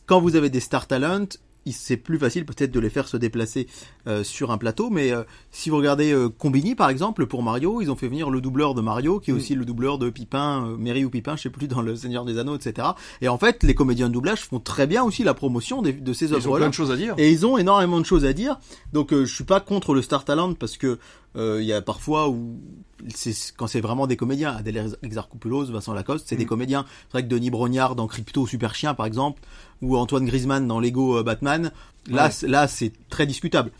[0.07, 1.26] Quand vous avez des star talent,
[1.72, 3.66] c'est plus facile peut-être de les faire se déplacer
[4.07, 7.81] euh, sur un plateau, mais euh, si vous regardez euh, Combini par exemple pour Mario,
[7.81, 9.37] ils ont fait venir le doubleur de Mario, qui est Mm.
[9.37, 12.24] aussi le doubleur de Pipin, euh, Mary ou Pipin, je sais plus dans Le Seigneur
[12.24, 12.88] des Anneaux, etc.
[13.20, 16.12] Et en fait, les comédiens de doublage font très bien aussi la promotion des- de
[16.12, 16.57] ces Ils ont œuvres-là.
[16.59, 17.14] plein de choses à dire.
[17.18, 18.59] Et ils ont énormément de choses à dire.
[18.92, 20.98] Donc euh, je suis pas contre le Star Talent parce que
[21.37, 22.61] il y a parfois où
[23.14, 26.49] c'est quand c'est vraiment des comédiens, Adèle Exarchopoulos, Vincent Lacoste, c'est des Mm.
[26.49, 26.85] comédiens.
[27.09, 29.42] C'est vrai que Denis Brognard dans Crypto Super Chien par exemple,
[29.83, 31.70] ou Antoine Griezmann dans Lego euh, Batman,
[32.09, 32.49] là Ouais.
[32.49, 33.73] là c'est très discutable.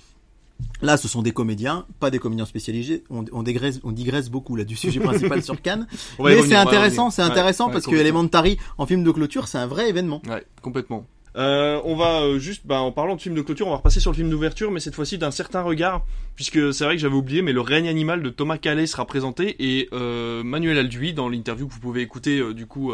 [0.83, 3.03] Là, ce sont des comédiens, pas des comédiens spécialisés.
[3.11, 5.89] On, on, dégraisse, on digresse beaucoup là du sujet principal sur Cannes.
[6.21, 7.95] Mais c'est intéressant, c'est intéressant ouais, parce que.
[7.97, 10.23] Elementary en film de clôture, c'est un vrai événement.
[10.29, 11.07] Ouais, complètement.
[11.37, 14.01] Euh, on va euh, juste, bah, en parlant de film de clôture, on va repasser
[14.01, 16.05] sur le film d'ouverture, mais cette fois-ci d'un certain regard,
[16.37, 19.57] puisque c'est vrai que j'avais oublié, mais le règne animal de Thomas Calais sera présenté
[19.59, 22.93] et euh, Manuel Alduy dans l'interview que vous pouvez écouter euh, du coup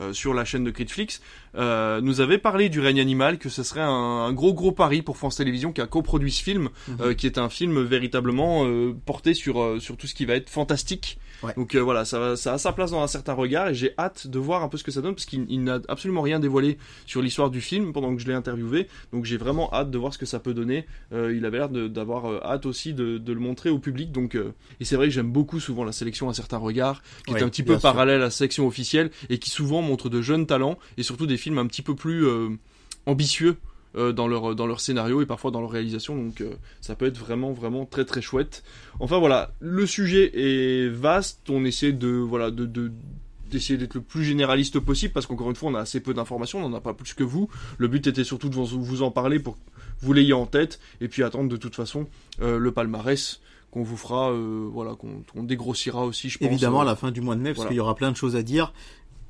[0.00, 1.20] euh, sur la chaîne de Critflix,
[1.56, 5.02] euh, nous avait parlé du règne animal, que ce serait un, un gros gros pari
[5.02, 6.96] pour France Télévisions qui a coproduit ce film, Mhm.
[7.00, 8.64] euh, qui est un film véritablement
[9.06, 11.18] porté sur sur tout ce qui va être fantastique.
[11.42, 11.54] Ouais.
[11.56, 14.62] Donc voilà, ça, a sa place dans un certain regard et j'ai hâte de voir
[14.62, 17.48] un peu ce que ça donne parce qu'il il n'a absolument rien dévoilé sur l'histoire
[17.50, 18.88] du film pendant que je l'ai interviewé.
[19.12, 20.86] Donc j'ai vraiment hâte de voir ce que ça peut donner.
[21.12, 24.12] Il avait l'air d'avoir hâte aussi de, de le montrer au public.
[24.12, 24.34] Donc
[24.80, 27.42] et c'est vrai que j'aime beaucoup souvent la sélection à certains regards, qui Ouais, est
[27.42, 27.82] un petit peu sûr.
[27.82, 31.36] parallèle à la sélection officielle et qui souvent montre de jeunes talents et surtout des
[31.36, 32.48] films un petit peu plus euh,
[33.06, 33.56] ambitieux.
[33.96, 37.06] euh, dans leur dans leur scénario et parfois dans leur réalisation donc euh, ça peut
[37.06, 38.62] être vraiment vraiment très très chouette
[39.00, 42.92] enfin voilà le sujet est vaste on essaie de voilà de, de
[43.50, 46.64] d'essayer d'être le plus généraliste possible parce qu'encore une fois on a assez peu d'informations
[46.64, 47.48] on n'en a pas plus que vous
[47.78, 49.60] le but était surtout de vous vous en parler pour que
[50.02, 52.06] vous l'ayez en tête et puis attendre de toute façon
[52.42, 53.40] euh, le palmarès
[53.72, 57.20] qu'on vous fera euh, voilà qu'on dégrossira aussi je pense Évidemment, à la fin du
[57.20, 57.68] mois de mai, parce voilà.
[57.70, 58.72] qu'il y aura plein de choses à dire.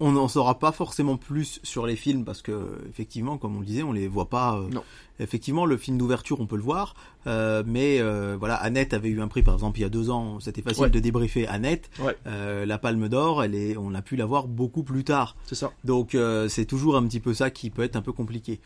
[0.01, 3.67] On n'en saura pas forcément plus sur les films parce que, effectivement, comme on le
[3.67, 4.57] disait, on les voit pas.
[4.59, 4.83] euh, Non.
[5.19, 6.95] Effectivement, le film d'ouverture, on peut le voir,
[7.27, 10.09] euh, mais euh, voilà, Annette avait eu un prix, par exemple, il y a deux
[10.09, 10.41] ans.
[10.41, 10.91] C'était facile Ouais.
[10.91, 11.91] de débriefer Annette.
[12.01, 12.17] Ouais.
[12.27, 15.37] Euh, la Palme d'Or, elle est, on a pu la voir beaucoup plus tard.
[15.45, 18.13] c'est ça Donc, euh, c'est toujours un petit peu ça qui peut être un peu
[18.13, 18.61] compliqué.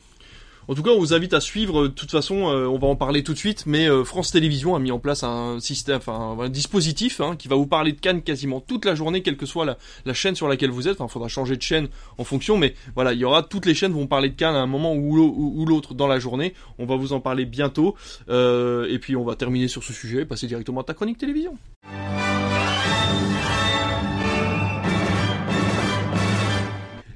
[0.66, 1.84] En tout cas, on vous invite à suivre.
[1.84, 3.64] De toute façon, euh, on va en parler tout de suite.
[3.66, 7.48] Mais euh, France Télévisions a mis en place un système, enfin un dispositif hein, qui
[7.48, 10.48] va vous parler de Cannes quasiment toute la journée, quelle que soit la, chaîne sur
[10.48, 11.00] laquelle vous êtes.
[11.00, 13.74] Enfin, il faudra changer de chaîne en fonction, mais voilà, il y aura toutes les
[13.74, 16.54] chaînes vont parler de Cannes à un moment ou l'autre dans la journée.
[16.78, 17.94] On va vous en parler bientôt.
[18.28, 21.18] Euh, et puis, on va terminer sur ce sujet, et passer directement à ta chronique
[21.18, 21.58] télévision.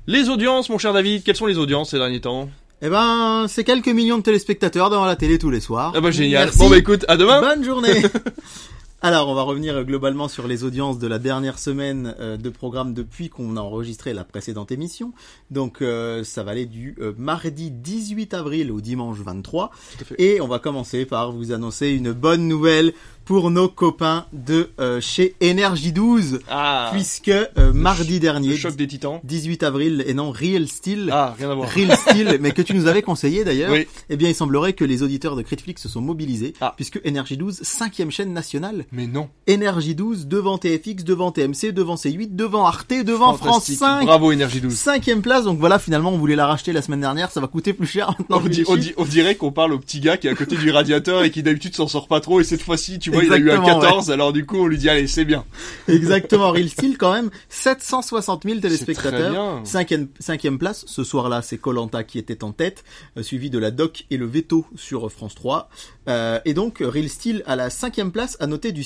[0.06, 2.48] Les audiences, mon cher David, quelles sont les audiences ces derniers temps?
[2.80, 5.92] Eh ben, c'est quelques millions de téléspectateurs devant la télé tous les soirs.
[5.96, 6.44] Ah bah génial.
[6.44, 6.58] Merci.
[6.58, 7.40] Bon bah écoute, à demain.
[7.40, 8.02] Bonne journée.
[9.00, 12.50] Alors, on va revenir euh, globalement sur les audiences de la dernière semaine euh, de
[12.50, 15.12] programme depuis qu'on a enregistré la précédente émission.
[15.52, 19.70] Donc, euh, ça va aller du euh, mardi 18 avril au dimanche 23.
[19.70, 20.14] Tout à fait.
[20.20, 22.92] Et on va commencer par vous annoncer une bonne nouvelle
[23.28, 28.74] pour nos copains de euh, chez Energy 12, Ah, puisque euh, mardi le dernier, choc
[28.74, 29.20] des titans.
[29.22, 31.68] 18 avril, et non Real Steel, Ah, rien à voir.
[31.68, 33.86] Real Steel, mais que tu nous avais conseillé d'ailleurs, Oui.
[34.08, 36.72] eh bien, il semblerait que les auditeurs de Critflix se sont mobilisés, Ah.
[36.74, 39.28] puisque Energy 12, cinquième chaîne nationale, Mais non.
[39.46, 43.78] Energy 12 devant TFX, devant TMC, devant C8, devant Arte, devant France Fantastique.
[43.78, 44.06] 5.
[44.06, 44.72] Bravo Énergie 12.
[44.72, 47.74] Cinquième place, donc voilà, finalement, on voulait la racheter la semaine dernière, ça va coûter
[47.74, 48.40] plus cher maintenant.
[48.42, 50.56] On, dites on dit- on dirait qu'on parle au petit gars qui est à côté
[50.56, 53.32] du radiateur et qui d'habitude s'en sort pas trop et cette fois-ci tu vois il
[53.32, 55.44] a eu un Exactement, 14 alors du coup on lui dit allez c'est bien.
[55.88, 59.60] Exactement, Real Steel quand même, 760 000 C'est très téléspectateurs.
[59.64, 62.84] Cinquième, cinquième place, ce soir-là, c'est Colanta qui était en tête,
[63.16, 65.68] euh, suivi de la Doc et le Veto sur France 3.
[66.08, 68.84] Euh, et donc, Real Steel à la cinquième place, à noter du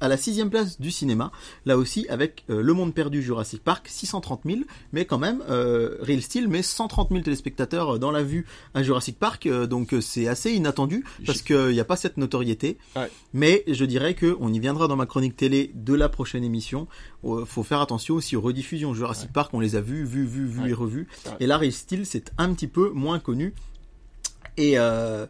[0.00, 1.30] à la sixième place du cinéma,
[1.66, 4.60] là aussi avec euh, Le Monde Perdu Jurassic Park, 630 000,
[4.92, 8.82] mais quand même, euh, Real Steel met 130 000 téléspectateurs euh, dans la vue à
[8.82, 12.78] Jurassic Park, euh, donc euh, c'est assez inattendu, parce qu'il n'y a pas cette notoriété.
[12.96, 13.10] Ouais.
[13.32, 16.88] Mais je dirais que on y viendra dans ma chronique télé de la prochaine émission.
[17.24, 18.94] Euh, faut faire attention aussi aux rediffusions.
[18.94, 20.70] Jurassic Park, on les a vus, vus, vus, vus Ouais.
[20.70, 21.08] et revus.
[21.40, 23.52] Et là, Real Steel, c'est un petit peu moins connu.
[24.56, 25.26] Et, euh,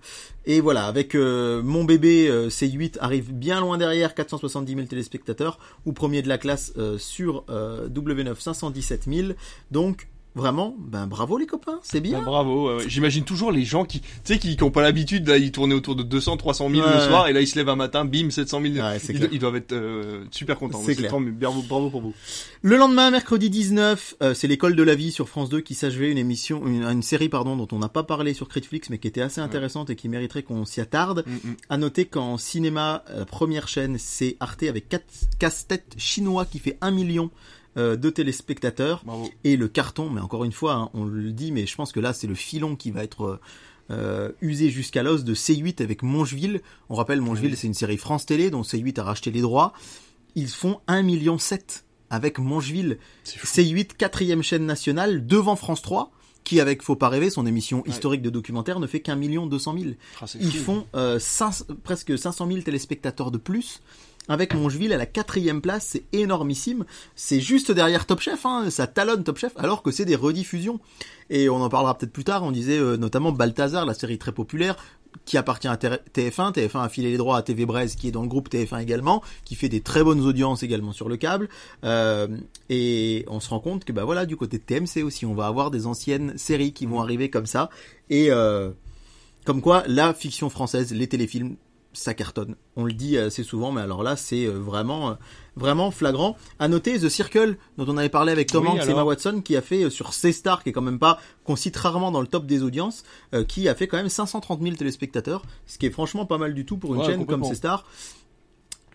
[0.46, 5.59] et voilà, avec euh, mon bébé euh, C8 arrive bien loin derrière, 470 000 téléspectateurs,
[5.87, 9.28] ou premier de la classe euh, sur euh, W9 517 000.
[9.70, 12.19] Donc vraiment, ben bravo les copains, c'est bien.
[12.21, 12.77] Ah, bravo.
[12.77, 12.85] ouais.
[12.88, 15.75] J'imagine toujours les gens qui tu sais qui, qui ont pas l'habitude là ils tournaient
[15.75, 16.95] autour de 200 300 000 Ouais.
[16.95, 18.75] le soir et là ils se lèvent un matin bim 700 000.
[18.75, 19.29] Ouais, c'est ils, clair.
[19.33, 20.81] ils doivent être euh, super contents.
[20.85, 21.11] C'est clair.
[21.19, 22.14] Bravo, bravo pour vous.
[22.62, 26.11] Le lendemain, mercredi 19, euh, c'est l'école de la vie sur France 2 qui s'achevait
[26.11, 29.09] une émission, une, une série pardon dont on n'a pas parlé sur Critflix mais qui
[29.09, 31.25] était assez intéressante et qui mériterait qu'on s'y attarde.
[31.27, 31.57] Mm, mm.
[31.71, 35.05] À noter qu'en cinéma, la première chaîne c'est Arte avec quatre
[35.38, 37.31] casse-tête chinois qui fait un million
[37.76, 39.30] euh, de téléspectateurs Bravo.
[39.44, 40.11] et le carton.
[40.11, 42.35] Mais encore une fois, hein, on le dit, mais je pense que là c'est le
[42.35, 43.40] filon qui va être euh,
[43.90, 46.61] euh, usé jusqu'à l'os de C8 avec Mongeville.
[46.88, 47.56] On rappelle Mongeville, Oui.
[47.56, 49.72] c'est une série France Télé dont C8 a racheté les droits.
[50.37, 52.98] Ils font 1 million 7 avec Mongeville.
[53.24, 53.46] C'est fou.
[53.46, 56.12] C8, quatrième chaîne nationale, devant France 3,
[56.44, 57.90] qui avec Faut pas rêver, son émission Ouais.
[57.90, 59.96] historique de documentaire, ne fait qu'un million deux cent mille.
[60.20, 63.80] Ah, Ils font euh, cinq- presque 500 000 téléspectateurs de plus.
[64.31, 66.85] Avec Mongeville à la quatrième place, c'est énormissime.
[67.16, 70.79] C'est juste derrière Top Chef, hein, ça talonne Top Chef, alors que c'est des rediffusions.
[71.31, 72.45] Et on en parlera peut-être plus tard.
[72.45, 74.77] On disait euh, notamment Balthazar, la série très populaire,
[75.25, 76.53] qui appartient à TF1.
[76.53, 79.21] TF1 a filé les droits à TV Braise, qui est dans le groupe TF1 également,
[79.45, 81.49] qui fait des très bonnes audiences également sur le câble.
[81.83, 82.29] Euh,
[82.69, 85.49] et on se rend compte que bah voilà, du côté de TMC aussi, on va
[85.49, 87.69] avoir des anciennes séries qui vont arriver comme ça.
[88.11, 88.71] Et euh,
[89.45, 91.57] comme quoi, la fiction française, les téléfilms
[91.92, 92.55] ça cartonne.
[92.76, 95.14] On le dit assez souvent, mais alors là, c'est euh, vraiment, euh,
[95.57, 96.37] vraiment flagrant.
[96.59, 99.40] À noter The Circle, dont on avait parlé avec Tom Oui, Hanks et Emma Watson,
[99.44, 102.20] qui a fait euh, sur C-Star, qui est quand même pas, qu'on cite rarement dans
[102.20, 103.03] le top des audiences,
[103.35, 106.55] euh, qui a fait quand même 530 000 téléspectateurs, ce qui est franchement pas mal
[106.55, 107.44] du tout pour une Ouais, chaîne comme.
[107.44, 107.85] C-Star.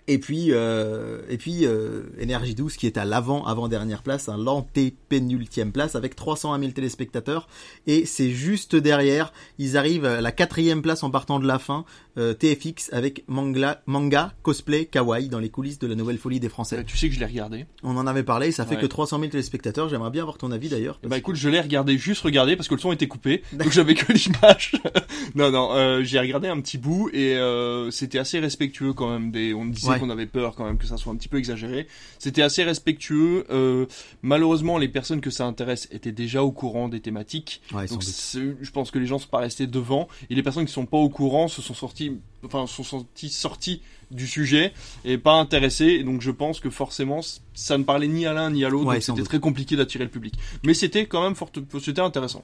[0.08, 4.38] Et puis, euh, et puis euh, Énergie 12 qui est à l'avant, avant-dernière place, à
[4.38, 7.48] l'antépénultième place avec 301 000 téléspectateurs.
[7.88, 11.86] Et c'est juste derrière, ils arrivent à la quatrième place en partant de la fin,
[12.18, 16.50] euh, TFX avec manga, manga, cosplay, kawaii dans les coulisses de la nouvelle folie des
[16.50, 16.78] Français.
[16.80, 17.66] Euh, tu sais que je l'ai regardé.
[17.84, 18.82] On en avait parlé, ça fait Ouais.
[18.82, 19.90] que 300 000 téléspectateurs.
[19.90, 21.00] J'aimerais bien avoir ton avis d'ailleurs.
[21.04, 23.96] Bah écoute, je l'ai regardé, juste regardé parce que le son était coupé, donc j'avais
[23.96, 24.74] que l'image.
[25.36, 29.32] non, non, euh, j'ai regardé un petit bout et euh, c'était assez respectueux quand même.
[29.32, 29.95] Des, on disait Ouais.
[30.00, 31.88] Qu'on avait peur quand même que ça soit un petit peu exagéré.
[32.20, 33.46] C'était assez respectueux.
[33.50, 33.86] Euh,
[34.22, 37.62] malheureusement, les personnes que ça intéresse étaient déjà au courant des thématiques.
[37.74, 40.74] Ouais, Donc je pense que les gens sont pas restés devant et les personnes qui
[40.74, 43.82] sont pas au courant se sont sortis, enfin sont sortis sortis
[44.12, 45.86] du sujet et pas intéressés.
[45.86, 47.22] Et donc je pense que forcément
[47.54, 48.88] ça ne parlait ni à l'un ni à l'autre.
[48.88, 50.36] Ouais, donc c'était très compliqué d'attirer le public.
[50.64, 51.50] Mais c'était quand même fort,
[51.82, 52.44] c'était intéressant.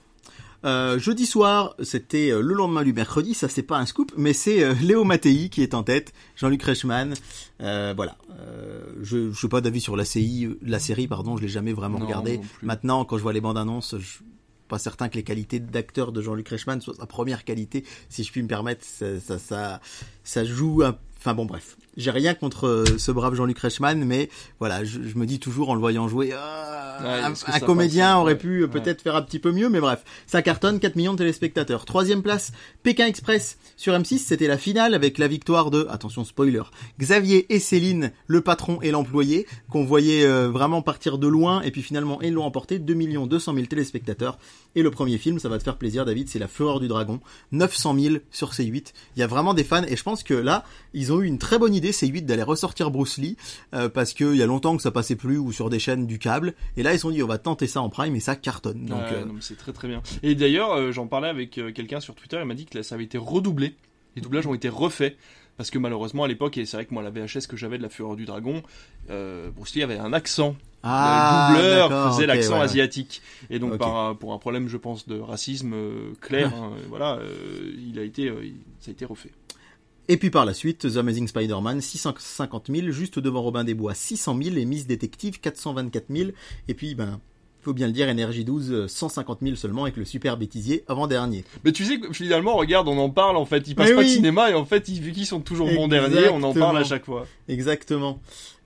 [0.63, 4.31] Euh, jeudi soir, c'était euh, le lendemain du mercredi, ça c'est pas un scoop, mais
[4.33, 7.15] c'est euh, Léo Mattei qui est en tête, Jean-Luc Reichmann,
[7.61, 8.15] euh, voilà.
[8.39, 11.73] Euh, je je suis pas d'avis sur la CI, la série, pardon, je l'ai jamais
[11.73, 12.37] vraiment Non, regardé.
[12.37, 12.43] non.
[12.61, 14.25] Maintenant, quand je vois les bandes annonces, je suis
[14.67, 18.31] pas certain que les qualités d'acteur de Jean-Luc Reichmann soient sa première qualité, si je
[18.31, 18.85] puis me permettre.
[18.85, 19.81] Ça, ça, ça,
[20.23, 20.83] ça joue.
[20.83, 21.75] un- Enfin bon, bref.
[21.97, 25.69] J'ai rien contre euh, ce brave Jean-Luc Reichmann, mais voilà, je, je me dis toujours
[25.69, 29.39] en le voyant jouer, ah, Ouais, un, comédien aurait pu euh, peut-être faire un petit
[29.39, 31.85] peu mieux, mais bref, ça cartonne 4 millions de téléspectateurs.
[31.85, 32.51] Troisième place,
[32.83, 36.61] Pékin Express sur M6, c'était la finale avec la victoire de, attention spoiler,
[36.99, 41.71] Xavier et Céline, le patron et l'employé, qu'on voyait euh, vraiment partir de loin, et
[41.71, 42.93] puis finalement ils l'ont emporté, 2
[43.25, 44.37] 200 000 téléspectateurs.
[44.75, 47.19] Et le premier film, ça va te faire plaisir David, c'est La Fureur du Dragon,
[47.51, 48.93] 900 000 sur C8.
[49.15, 51.39] Il y a vraiment des fans, et je pense que là, ils ont eu une
[51.39, 53.35] très bonne idée, C8, d'aller ressortir Bruce Lee,
[53.73, 56.19] euh, parce qu'il y a longtemps que ça passait plus, ou sur des chaînes du
[56.19, 58.35] câble, et là ils se sont dit, on va tenter ça en prime, et ça
[58.35, 58.85] cartonne.
[58.85, 60.03] Donc, euh, c'est très très bien.
[60.21, 62.83] Et d'ailleurs, euh, j'en parlais avec euh, quelqu'un sur Twitter, il m'a dit que là,
[62.83, 63.75] ça avait été redoublé.
[64.15, 65.15] Les doublages ont été refaits.
[65.57, 67.83] Parce que malheureusement, à l'époque, et c'est vrai que moi, la VHS que j'avais de
[67.83, 68.63] la Fureur du Dragon,
[69.09, 70.55] euh, Bruce Lee avait un accent.
[70.81, 73.21] ah, le doubleur faisait l'accent ouais, asiatique.
[73.51, 77.75] Et donc, par, pour un problème, je pense, de racisme euh, clair, hein, voilà, euh,
[77.77, 78.41] il a été, euh,
[78.79, 79.29] ça a été refait.
[80.07, 83.93] Et puis par la suite, The Amazing Spider-Man, 650 000, juste devant Robin des Bois,
[83.93, 86.31] 600 000, et Miss Détective, 424 000,
[86.67, 87.19] et puis, ben,
[87.61, 91.45] faut bien le dire, Energy 12, euh, 150 000 seulement, avec le super bêtisier avant-dernier.
[91.63, 93.67] Mais tu sais que finalement, regarde, on en parle en fait.
[93.67, 95.87] Ils passent Mais pas de cinéma et en fait, ils, vu qu'ils sont toujours bons
[95.87, 97.27] derniers, on en parle à chaque fois.
[97.47, 98.19] Exactement.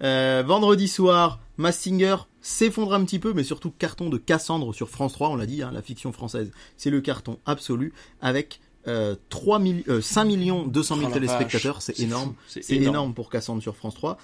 [0.04, 5.13] Euh, vendredi soir, Massinger s'effondre un petit peu, mais surtout carton de Cassandre sur France
[5.13, 9.60] 3, on l'a dit, hein, la fiction française, c'est le carton absolu, avec euh, 3
[9.60, 12.34] milli- euh, 5 millions 200 000 Oh téléspectateurs, c'est énorme.
[12.48, 12.88] c'est énorme.
[12.89, 13.13] énorme.
[13.13, 14.17] pour Cassandre sur France 3.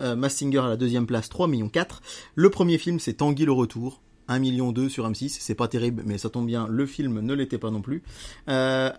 [0.00, 2.02] Euh, Massinger à la deuxième place, 3 millions 4.
[2.34, 4.00] Le premier film, c'est Tanguy le retour.
[4.30, 7.32] 1 million 2 sur M6, c'est pas terrible, mais ça tombe bien, le film ne
[7.32, 8.02] l'était pas non plus.
[8.50, 8.92] Euh,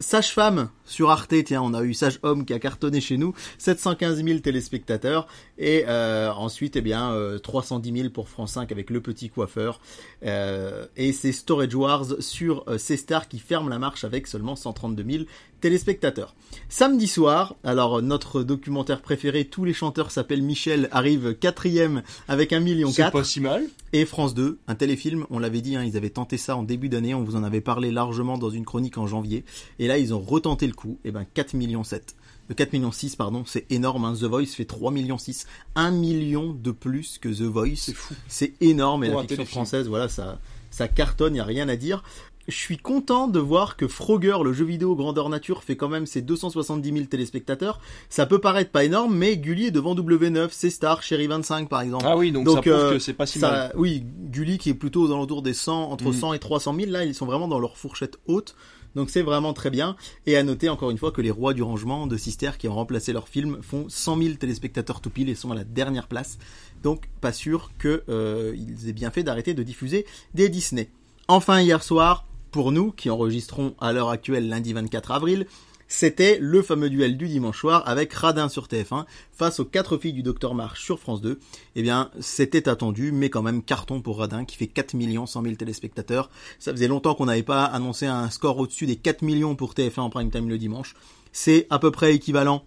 [0.00, 4.38] Sage-femme sur Arte, tiens, on a eu Sage-homme qui a cartonné chez nous, 715 000
[4.40, 5.26] téléspectateurs,
[5.56, 9.80] et euh, ensuite, eh bien, euh, 310 000 pour France 5 avec Le Petit Coiffeur,
[10.24, 15.04] euh, et c'est Storage Wars sur euh, C-Star qui ferme la marche avec seulement 132
[15.10, 15.24] 000
[15.64, 16.34] téléspectateurs.
[16.68, 22.60] Samedi soir, alors notre documentaire préféré, Tous les chanteurs s'appellent Michel, arrive quatrième avec 1
[22.60, 23.12] million C'est 4.
[23.12, 23.64] pas si mal.
[23.94, 26.90] Et France 2, un téléfilm, on l'avait dit, hein, ils avaient tenté ça en début
[26.90, 29.42] d'année, on vous en avait parlé largement dans une chronique en janvier,
[29.78, 32.14] et là ils ont retenté le coup, et ben 4 millions 7.
[32.50, 34.12] Euh, 4 millions 6, pardon, c'est énorme, hein.
[34.20, 35.46] The Voice fait 3 millions 6,
[35.76, 38.12] 1 million de plus que The Voice, C'est fou.
[38.28, 40.38] c'est énorme, et Pour la un fiction française, voilà, ça,
[40.70, 42.02] ça cartonne, y a rien à dire.
[42.46, 46.04] Je suis content de voir que Frogger, le jeu vidéo grandeur nature, fait quand même
[46.06, 47.80] ses 270 000 téléspectateurs.
[48.10, 51.80] Ça peut paraître pas énorme, mais Gulli est devant W9, c'est Star, Cherry 25 par
[51.80, 52.04] exemple.
[52.06, 53.70] Ah oui, donc, Donc, ça prouve euh, que c'est pas si mal.
[53.70, 56.12] Ça, oui, Gulli qui est plutôt aux alentours des 100, entre Mhm.
[56.12, 58.54] 100 et 300 000, là ils sont vraiment dans leur fourchette haute.
[58.94, 59.96] Donc c'est vraiment très bien.
[60.26, 62.74] Et à noter encore une fois que les rois du rangement de Sister qui ont
[62.74, 66.38] remplacé leur film font 100 000 téléspectateurs tout pile et sont à la dernière place.
[66.84, 68.54] Donc pas sûr que euh,
[68.86, 70.90] aient bien fait d'arrêter de diffuser des Disney.
[71.26, 75.48] Enfin hier soir, pour nous qui enregistrons à l'heure actuelle lundi 24 avril,
[75.88, 80.12] c'était le fameux duel du dimanche soir avec Radin sur TF1 face aux quatre filles
[80.12, 81.40] du Docteur March sur France 2.
[81.74, 85.42] Eh bien, c'était attendu, mais quand même carton pour Radin qui fait 4 millions 100
[85.42, 86.30] 000 téléspectateurs.
[86.60, 90.02] Ça faisait longtemps qu'on n'avait pas annoncé un score au-dessus des 4 millions pour TF1
[90.02, 90.94] en prime time le dimanche.
[91.32, 92.64] C'est à peu près équivalent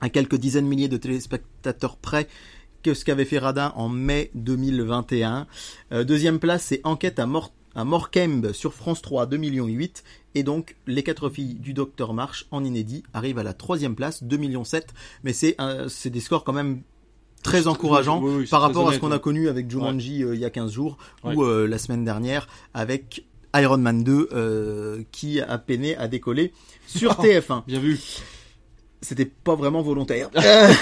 [0.00, 2.26] à quelques dizaines de milliers de téléspectateurs près
[2.82, 5.46] que ce qu'avait fait Radin en mai 2021.
[5.92, 10.04] Euh, deuxième place, c'est Enquête à mort à Morkembe sur France 3 2 millions 8
[10.34, 14.22] et donc les quatre filles du Docteur March en inédit arrivent à la troisième place
[14.22, 14.88] 2 millions 7
[15.22, 15.56] mais c'est
[15.88, 16.82] c'est des scores quand même
[17.42, 20.34] très encourageants Oui, oui, c'est par rapport à ce qu'on a connu avec Jumanji euh,
[20.34, 21.34] il y a 15 jours Ouais.
[21.34, 26.52] ou euh, la semaine dernière avec Iron Man 2 euh, qui a peiné à décoller
[26.86, 28.00] sur TF1 Bien vu.
[29.04, 30.30] C'était pas vraiment volontaire.
[30.44, 30.72] Euh,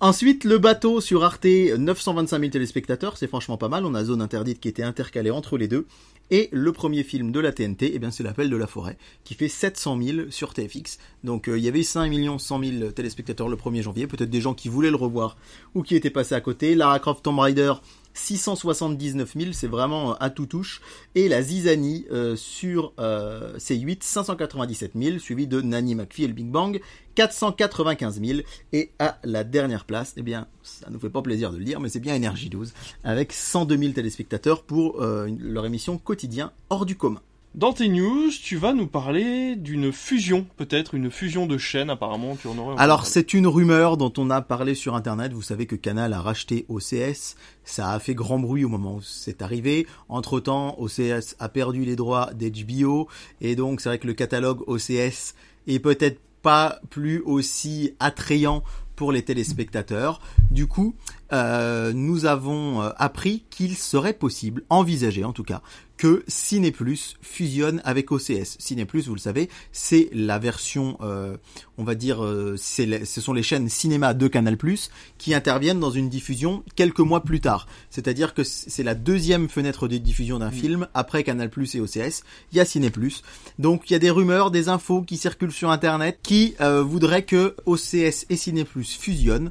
[0.00, 3.84] Ensuite, le bateau sur Arte, 925 000 téléspectateurs, c'est franchement pas mal.
[3.84, 5.86] On a Zone Interdite qui était intercalée entre les deux.
[6.30, 9.34] Et le premier film de la TNT, eh bien, c'est L'Appel de la Forêt, qui
[9.34, 10.98] fait 700 000 sur TFX.
[11.24, 14.06] Donc, euh, il y avait 5 100 000 téléspectateurs le 1er janvier.
[14.06, 15.36] Peut-être des gens qui voulaient le revoir
[15.74, 16.74] ou qui étaient passés à côté.
[16.74, 17.72] Lara Croft Tomb Raider,
[18.14, 20.80] 679 000, c'est vraiment euh, à tout touche.
[21.14, 26.32] Et la Zizanie euh, sur euh, C8, 597 000, suivi de Nanny McPhee et le
[26.32, 26.80] Big Bang,
[27.14, 28.40] 495 000.
[28.72, 31.80] Et à la dernière place, eh bien, ça nous fait pas plaisir de le dire,
[31.80, 32.72] mais c'est bien Énergie 12,
[33.04, 37.20] avec 102 000 téléspectateurs pour euh, leur émission quotidien hors du commun.
[37.56, 41.90] Dans tes news, tu vas nous parler d'une fusion, peut-être une fusion de chaînes.
[41.90, 42.76] Apparemment, tu en.
[42.76, 45.32] Alors c'est une rumeur dont on a parlé sur internet.
[45.32, 47.34] Vous savez que Canal a racheté OCS.
[47.64, 49.88] Ça a fait grand bruit au moment où c'est arrivé.
[50.08, 53.08] Entre temps, OCS a perdu les droits d'HBO
[53.40, 55.34] et donc c'est vrai que le catalogue OCS
[55.66, 58.62] est peut-être pas plus aussi attrayant
[59.00, 60.20] pour les téléspectateurs.
[60.50, 60.94] Du coup,
[61.32, 65.62] euh, nous avons euh, appris qu'il serait possible, envisagé en tout cas,
[66.00, 68.56] que Ciné Plus fusionne avec OCS.
[68.58, 71.36] Ciné Plus, vous le savez, c'est la version, euh,
[71.76, 75.90] on va dire, euh, ce sont les chaînes cinéma de Canal Plus qui interviennent dans
[75.90, 77.66] une diffusion quelques mois plus tard.
[77.90, 82.22] C'est-à-dire que c'est la deuxième fenêtre de diffusion d'un film après Canal Plus et OCS.
[82.50, 83.22] Il y a Ciné Plus.
[83.58, 87.26] Donc il y a des rumeurs, des infos qui circulent sur Internet qui euh, voudraient
[87.26, 89.50] que OCS et Ciné Plus fusionnent.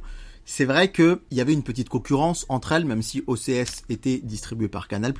[0.52, 4.66] C'est vrai qu'il y avait une petite concurrence entre elles, même si OCS était distribué
[4.66, 5.14] par Canal+.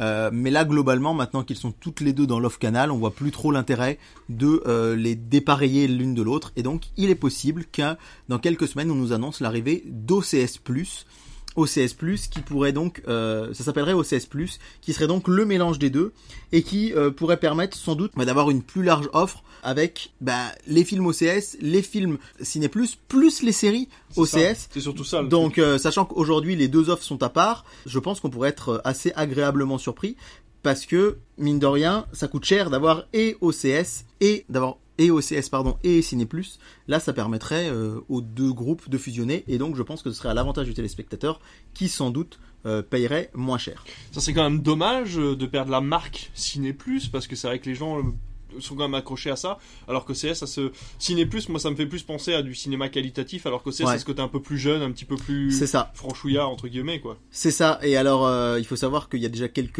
[0.00, 3.14] Euh, mais là, globalement, maintenant qu'ils sont toutes les deux dans l'off Canal, on voit
[3.14, 6.50] plus trop l'intérêt de euh, les dépareiller l'une de l'autre.
[6.56, 7.94] Et donc, il est possible que
[8.28, 10.58] dans quelques semaines, on nous annonce l'arrivée d'OCS+,
[11.56, 11.94] OCS+,
[12.30, 14.28] qui pourrait donc, euh, ça s'appellerait OCS+,
[14.80, 16.12] qui serait donc le mélange des deux,
[16.52, 20.52] et qui euh, pourrait permettre sans doute bah, d'avoir une plus large offre avec bah,
[20.66, 23.88] les films OCS, les films Ciné+, plus les séries.
[24.16, 24.68] OCS.
[24.70, 25.22] C'est surtout ça.
[25.22, 28.50] le Donc, euh, sachant qu'aujourd'hui les deux offres sont à part, je pense qu'on pourrait
[28.50, 30.16] être assez agréablement surpris
[30.62, 35.48] parce que mine de rien, ça coûte cher d'avoir et OCS et d'avoir et OCS
[35.48, 36.28] pardon et Ciné+.
[36.88, 40.16] Là, ça permettrait euh, aux deux groupes de fusionner et donc je pense que ce
[40.16, 41.40] serait à l'avantage du téléspectateur
[41.72, 43.84] qui sans doute euh, payerait moins cher.
[44.10, 47.46] Ça c'est quand même dommage euh, de perdre la marque Ciné Plus parce que c'est
[47.46, 48.02] vrai que les gens
[48.60, 49.58] sont quand même accrochés à ça
[49.88, 52.54] alors que CS ça se Ciné Plus moi ça me fait plus penser à du
[52.54, 53.92] cinéma qualitatif alors que CS Ouais.
[53.92, 55.90] c'est ce côté un peu plus jeune un petit peu plus C'est ça.
[55.94, 57.78] franchouillard entre guillemets quoi C'est ça.
[57.82, 59.78] Et alors, euh, il faut savoir qu'il y a déjà quelques...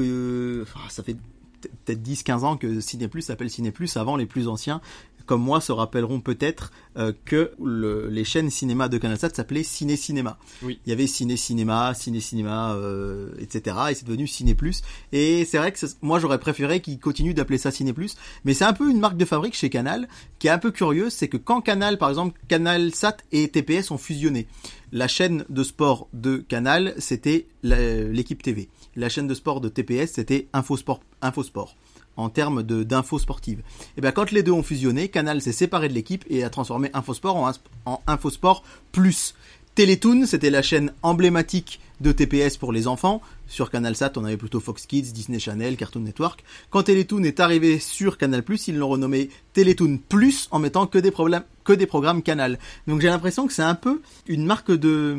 [0.62, 1.16] Enfin, ça fait
[1.61, 3.96] peut-être 10-15 ans que Ciné Plus s'appelle Ciné Plus.
[3.96, 4.81] Avant, les plus anciens,
[5.28, 9.94] comme moi, se rappelleront peut-être euh, que le- les chaînes cinéma de CanalSat s'appelaient Ciné
[9.96, 10.38] Cinéma.
[10.64, 10.80] Oui.
[10.84, 13.76] Il y avait Ciné Cinéma, Ciné Cinéma, euh, etc.
[13.90, 14.82] Et c'est devenu Ciné Plus.
[15.12, 18.16] Et c'est vrai que moi, j'aurais préféré qu'ils continuent d'appeler ça Ciné Plus.
[18.44, 20.08] Mais c'est un peu une marque de fabrique chez Canal
[20.40, 21.12] qui est un peu curieuse.
[21.12, 24.48] C'est que quand Canal, par exemple, CanalSat et TPS ont fusionné,
[24.90, 28.68] la chaîne de sport de Canal, c'était l'équipe TV.
[28.96, 31.76] La chaîne de sport de TPS, c'était Infosport, Infosport
[32.18, 33.62] en termes d'infos sportives.
[33.96, 36.90] Et bien quand les deux ont fusionné, Canal s'est séparé de l'équipe et a transformé
[36.92, 37.50] Infosport en,
[37.87, 39.35] en Infosport Plus.
[39.74, 43.20] Télétoon, c'était la chaîne emblématique de TPS pour les enfants.
[43.46, 46.44] Sur CanalSat, on avait plutôt Fox Kids, Disney Channel, Cartoon Network.
[46.70, 51.11] Quand Télétoon est arrivé sur Canal+, ils l'ont renommé Télétoon Plus en mettant que des
[51.11, 52.58] programmes Canal.
[52.87, 55.16] Donc j'ai l'impression que c'est un peu une marque de,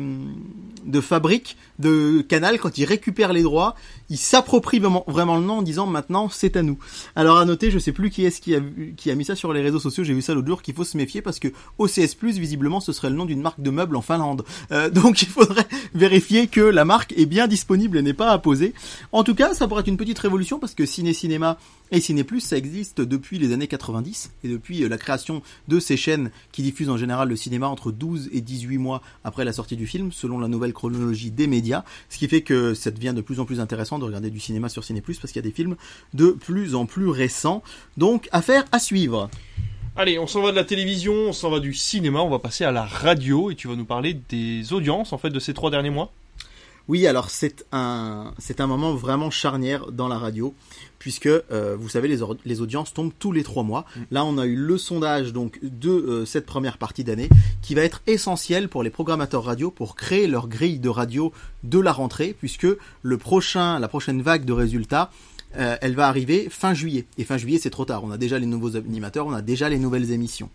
[1.00, 3.74] fabrique de Canal quand ils récupèrent les droits,
[4.08, 6.78] ils s'approprient vraiment, le nom en disant maintenant c'est à nous.
[7.16, 9.36] Alors à noter, je sais plus qui est-ce qui a, vu- qui a mis ça
[9.36, 11.48] sur les réseaux sociaux, j'ai vu ça l'autre jour, qu'il faut se méfier parce que
[11.78, 14.44] OCS+, visiblement, ce serait le nom d'une marque de meubles en Finlande.
[14.72, 18.74] Euh, donc il faudrait vérifier que la marque est bien disponible et n'est pas apposée.
[19.12, 21.58] En tout cas, ça pourrait être une petite révolution parce que Ciné Cinéma
[21.92, 25.80] et Ciné Plus, ça existe depuis les années 90 et depuis euh, la création de
[25.80, 29.52] ces chaînes qui diffusent en général le cinéma entre 12 et 18 mois après la
[29.52, 33.12] sortie du film, selon la nouvelle chronologie des médias, ce qui fait que ça devient
[33.14, 35.46] de plus en plus intéressant de regarder du cinéma sur Ciné Plus parce qu'il y
[35.46, 35.76] a des films
[36.14, 37.62] de plus en plus récents.
[37.96, 39.28] Donc, affaire à suivre.
[39.96, 42.64] allez on s'en va de la télévision on s'en va du cinéma on va passer
[42.64, 45.70] à la radio et tu vas nous parler des audiences en fait de ces trois
[45.70, 46.12] derniers mois
[46.88, 50.54] Oui, alors c'est un c'est un moment vraiment charnière dans la radio
[50.98, 53.86] puisque euh, vous savez les, audiences tombent tous les trois mois.
[54.10, 57.28] Là, on a eu le sondage donc de euh, cette première partie d'année
[57.62, 61.78] qui va être essentiel pour les programmateurs radio pour créer leur grille de radio de
[61.78, 62.66] la rentrée puisque
[63.02, 65.10] le prochain la prochaine vague de résultats
[65.56, 67.06] euh, elle va arriver fin juillet.
[67.18, 68.04] Et fin juillet, c'est trop tard.
[68.04, 70.48] On a déjà les nouveaux animateurs, on a déjà les nouvelles émissions.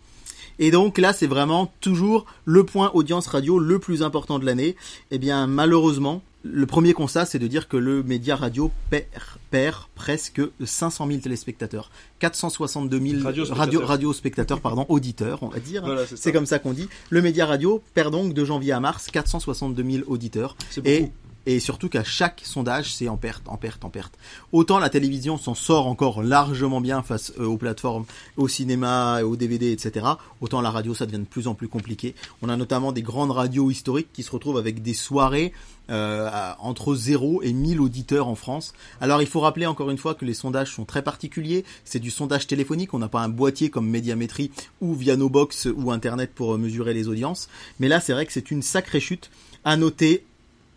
[0.58, 4.76] Et donc là, c'est vraiment toujours le point audience radio le plus important de l'année.
[5.10, 9.06] Eh bien, malheureusement, le premier constat, c'est de dire que le média radio perd,
[9.50, 11.90] perd presque 500 000 téléspectateurs,
[12.20, 13.56] 462 000 Radio-spectateurs.
[13.56, 15.84] radio, radio spectateurs, pardon, auditeurs, on va dire.
[15.84, 16.88] Voilà, c'est comme ça qu'on dit.
[17.10, 20.56] Le média radio perd donc de janvier à mars 462 000 auditeurs.
[20.84, 21.10] Et.
[21.46, 24.14] Et surtout qu'à chaque sondage, c'est en perte, en perte, en perte.
[24.52, 28.04] Autant la télévision s'en sort encore largement bien face euh, aux plateformes,
[28.36, 30.06] au cinéma, au DVD, etc.
[30.40, 32.14] Autant la radio, ça devient de plus en plus compliqué.
[32.42, 35.52] On a notamment des grandes radios historiques qui se retrouvent avec des soirées
[35.88, 36.28] euh,
[36.58, 38.74] entre 0 et 1000 auditeurs en France.
[39.00, 41.64] Alors il faut rappeler encore une fois que les sondages sont très particuliers.
[41.84, 45.68] C'est du sondage téléphonique, on n'a pas un boîtier comme Médiamétrie ou via nos box
[45.76, 47.48] ou Internet pour euh, mesurer les audiences.
[47.78, 49.30] Mais là c'est vrai que c'est une sacrée chute.
[49.64, 50.24] À noter,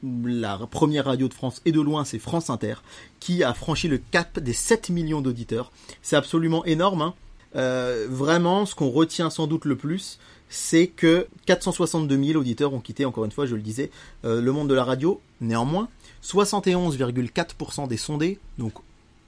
[0.03, 2.75] la première radio de France et de loin c'est France Inter
[3.19, 5.71] qui a franchi le cap des 7 millions d'auditeurs.
[6.01, 7.01] C'est absolument énorme.
[7.01, 7.13] hein.
[7.55, 10.19] Euh, vraiment, ce qu'on retient sans doute le plus,
[10.49, 13.91] c'est que 462 000 auditeurs ont quitté, encore une fois, je le disais,
[14.25, 15.21] euh, le monde de la radio.
[15.41, 15.89] Néanmoins,
[16.23, 18.73] 71,4% des sondés, donc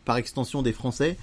[0.05, 1.17] par extension des Français,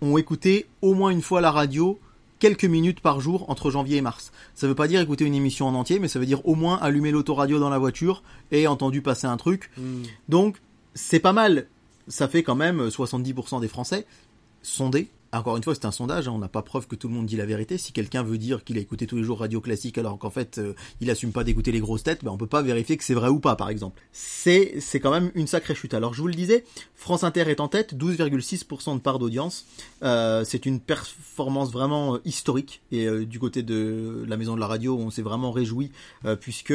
[0.00, 1.98] ont écouté au moins une fois la radio
[2.44, 4.30] quelques minutes par jour entre janvier et mars.
[4.54, 6.76] Ça veut pas dire écouter une émission en entier, mais ça veut dire au moins
[6.76, 8.22] allumer l'autoradio dans la voiture
[8.52, 9.70] et entendu passer un truc.
[9.78, 10.02] Hmm.
[10.28, 10.58] Donc,
[10.92, 11.68] c'est pas mal.
[12.06, 14.06] Ça fait quand même 70% des Français
[14.60, 15.08] sondés.
[15.34, 17.26] Encore une fois, c'est un sondage, hein, on n'a pas preuve que tout le monde
[17.26, 17.76] dit la vérité.
[17.76, 20.58] Si quelqu'un veut dire qu'il a écouté tous les jours radio classique alors qu'en fait
[20.58, 23.14] euh, il assume pas d'écouter les grosses têtes, ben on peut pas vérifier que c'est
[23.14, 24.00] vrai ou pas, par exemple.
[24.12, 25.92] C'est c'est quand même une sacrée chute.
[25.92, 26.64] Alors je vous le disais,
[26.94, 29.66] France Inter est en tête, 12,6% de part d'audience.
[30.02, 34.60] Euh, c'est une performance vraiment euh, historique et euh, du côté de la maison de
[34.60, 35.90] la radio, on s'est vraiment réjoui
[36.40, 36.74] puisque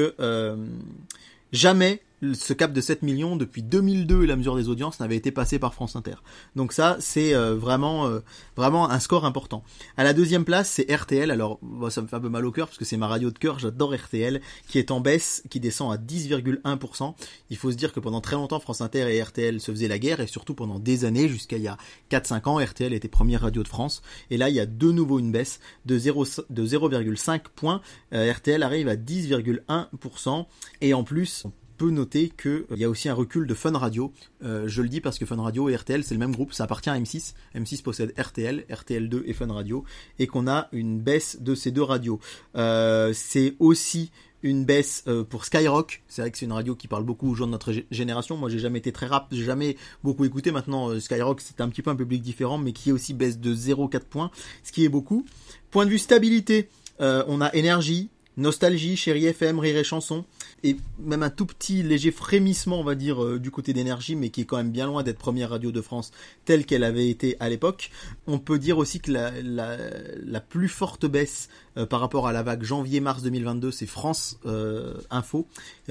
[1.52, 2.02] jamais
[2.34, 5.60] ce cap de 7 millions depuis 2002 et la mesure des audiences n'avait été passé
[5.60, 6.16] par France Inter.
[6.56, 8.20] Donc ça, c'est euh, vraiment euh,
[8.56, 9.64] vraiment un score important.
[9.98, 11.32] À la deuxième place, c'est RTL.
[11.32, 11.60] Alors,
[11.90, 13.60] ça me fait un peu mal au cœur parce que c'est ma radio de cœur.
[13.60, 17.14] J'adore RTL, qui est en baisse, qui descend à 10,1%.
[17.50, 20.00] Il faut se dire que pendant très longtemps, France Inter et RTL se faisaient la
[20.00, 21.78] guerre et surtout pendant des années, jusqu'à il y a
[22.12, 24.02] 4-5 ans, RTL était première radio de France.
[24.30, 27.82] Et là, il y a de nouveau une baisse de 0 de 0,5 points.
[28.14, 30.46] Euh, RTL arrive à 10,1%
[30.82, 31.46] et en plus,
[31.80, 34.12] peut noter qu'il y a aussi un recul de Fun Radio.
[34.44, 36.66] Euh, je le dis parce que Fun Radio et RTL, c'est le même groupe, ça
[36.66, 37.34] appartient à M6.
[37.56, 39.84] M6 possède RTL, RTL2 et Fun Radio,
[40.20, 42.20] et qu'on a une baisse de ces deux radios.
[42.56, 44.12] Euh, c'est aussi
[44.44, 46.04] une baisse euh, pour Skyrock.
[46.08, 48.38] C'est vrai que c'est une radio qui parle beaucoup aux gens de notre gé- génération.
[48.38, 50.52] Moi, j'ai jamais été très rap, j'ai jamais beaucoup écouté.
[50.52, 53.40] Maintenant, euh, Skyrock, c'est un petit peu un public différent, mais qui est aussi baisse
[53.40, 54.32] de 0,4 points,
[54.64, 55.26] ce qui est beaucoup.
[55.72, 56.70] Point de vue stabilité,
[57.02, 58.10] euh, on a énergie,
[58.40, 60.26] nostalgie, chérie FM, rire et chanson,
[60.64, 64.30] et même un tout petit léger frémissement, on va dire, euh, du côté d'énergie, mais
[64.30, 66.12] qui est quand même bien loin d'être première radio de France
[66.46, 67.92] telle qu'elle avait été à l'époque.
[68.28, 69.78] On peut dire aussi que la, la,
[70.26, 74.96] la plus forte baisse euh, par rapport à la vague janvier-mars 2022, c'est France euh,
[75.12, 75.48] Info,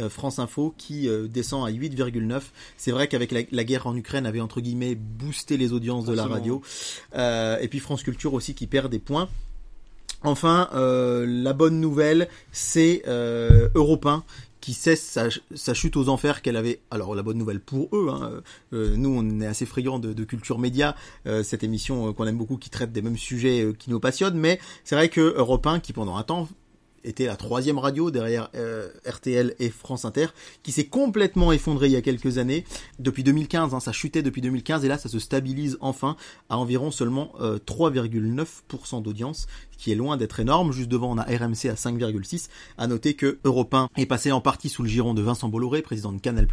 [0.08, 2.42] France Info qui descend à 8,9.
[2.76, 6.14] C'est vrai qu'avec la, la guerre en Ukraine avait entre guillemets boosté les audiences de
[6.14, 6.62] la radio.
[7.14, 9.28] Et puis France Culture aussi qui perd des points.
[10.22, 14.24] Enfin, euh, la bonne nouvelle, c'est euh, Europe 1
[14.60, 15.18] qui cesse
[15.54, 16.80] sa, chute aux enfers qu'elle avait.
[16.90, 18.42] Alors la bonne nouvelle pour eux, hein,
[18.72, 20.96] euh, nous on est assez friands de, culture média,
[21.26, 24.58] euh, cette émission qu'on aime beaucoup qui traite des mêmes sujets qui nous passionnent, mais
[24.84, 26.48] c'est vrai que Europe 1 qui pendant un temps
[27.04, 28.50] était la troisième radio derrière
[29.06, 30.26] RTL et France Inter,
[30.62, 32.64] qui s'est complètement effondré il y a quelques années.
[32.98, 36.16] Depuis 2015, hein, ça chutait depuis 2015 et là ça se stabilise enfin
[36.48, 40.72] à environ seulement euh, 3,9% d'audience, ce qui est loin d'être énorme.
[40.72, 42.48] Juste devant, on a RMC à 5,6.
[42.76, 45.80] À noter que Europe 1 est passé en partie sous le giron de Vincent Bolloré,
[45.80, 46.46] président de Canal+,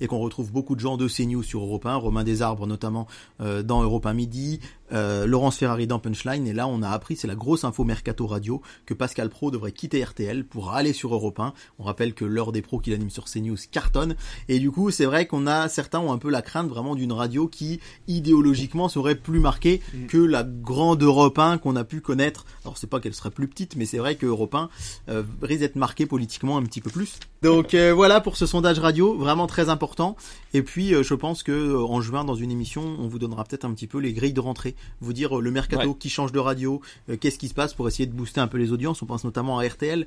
[0.00, 3.06] et qu'on retrouve beaucoup de gens de CNews sur Europe 1, Romain Desarbres notamment
[3.40, 4.60] euh, dans Europe 1 Midi,
[4.92, 8.26] euh, Laurence Ferrari dans Punchline, et là on a appris, c'est la grosse info mercato
[8.26, 11.52] radio, que Pascal Pro devrait quitter RTL pour aller sur Europe 1.
[11.78, 14.16] On rappelle que l'heure des pros qu'il anime sur CNews cartonne,
[14.48, 17.12] et du coup c'est vrai qu'on a, certains ont un peu la crainte vraiment d'une
[17.12, 20.06] radio qui idéologiquement serait plus marquée Mm.
[20.06, 22.44] que la grande Europe 1 qu'on a pu connaître.
[22.70, 24.68] Alors c'est pas qu'elle serait plus petite, mais c'est vrai que Europe 1
[25.08, 27.18] euh, risque d'être marquée politiquement un petit peu plus.
[27.42, 30.14] Donc euh, voilà pour ce sondage radio, vraiment très important.
[30.54, 33.64] Et puis euh, je pense que en juin dans une émission, on vous donnera peut-être
[33.64, 35.96] un petit peu les grilles de rentrée, vous dire le mercato Ouais.
[35.98, 36.80] qui change de radio,
[37.20, 39.02] qu'est-ce qui se passe pour essayer de booster un peu les audiences.
[39.02, 40.06] On pense notamment à RTL,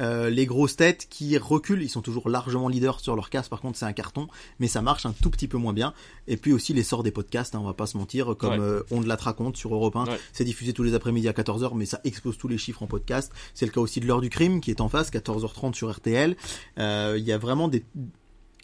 [0.00, 3.48] les grosses têtes qui reculent, ils sont toujours largement leaders sur leur casse.
[3.48, 4.28] Par contre, c'est un carton,
[4.60, 5.94] mais ça marche un tout petit peu moins bien.
[6.28, 8.80] Et puis aussi l'essor des podcasts, hein, on va pas se mentir, comme Ouais.
[8.92, 10.04] on de la raconte sur Europe 1.
[10.04, 10.18] Ouais.
[10.32, 13.32] C'est diffusé tous les après-midi à 14h, mais ça explose tous les chiffres en podcast.
[13.54, 16.36] C'est le cas aussi de l'heure du crime qui est en face, 14h30 sur RTL.
[16.78, 17.84] Euh, Il y a vraiment des...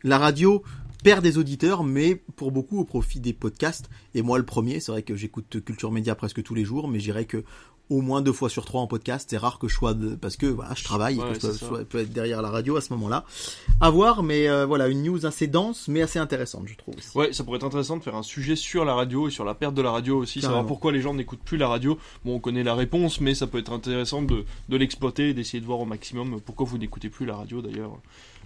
[0.02, 0.62] La radio
[1.02, 3.88] perd des auditeurs, mais pour beaucoup au profit des podcasts.
[4.14, 6.98] Et moi, le premier, c'est vrai que j'écoute Culture Média presque tous les jours, mais
[6.98, 7.44] je dirais que
[7.90, 9.28] au moins deux fois sur trois en podcast.
[9.30, 10.14] C'est rare que je sois de...
[10.14, 12.92] parce que voilà, je travaille, Ouais, que je peux, être derrière la radio à ce
[12.92, 13.24] moment-là.
[13.80, 16.94] À voir, mais euh, voilà, une news assez dense, mais assez intéressante, je trouve.
[16.96, 17.18] aussi.
[17.18, 19.54] Ouais, ça pourrait être intéressant de faire un sujet sur la radio et sur la
[19.54, 21.98] perte de la radio aussi, savoir pourquoi les gens n'écoutent plus la radio.
[22.24, 25.60] Bon, on connaît la réponse, mais ça peut être intéressant de, de l'exploiter et d'essayer
[25.60, 27.98] de voir au maximum pourquoi vous n'écoutez plus la radio d'ailleurs.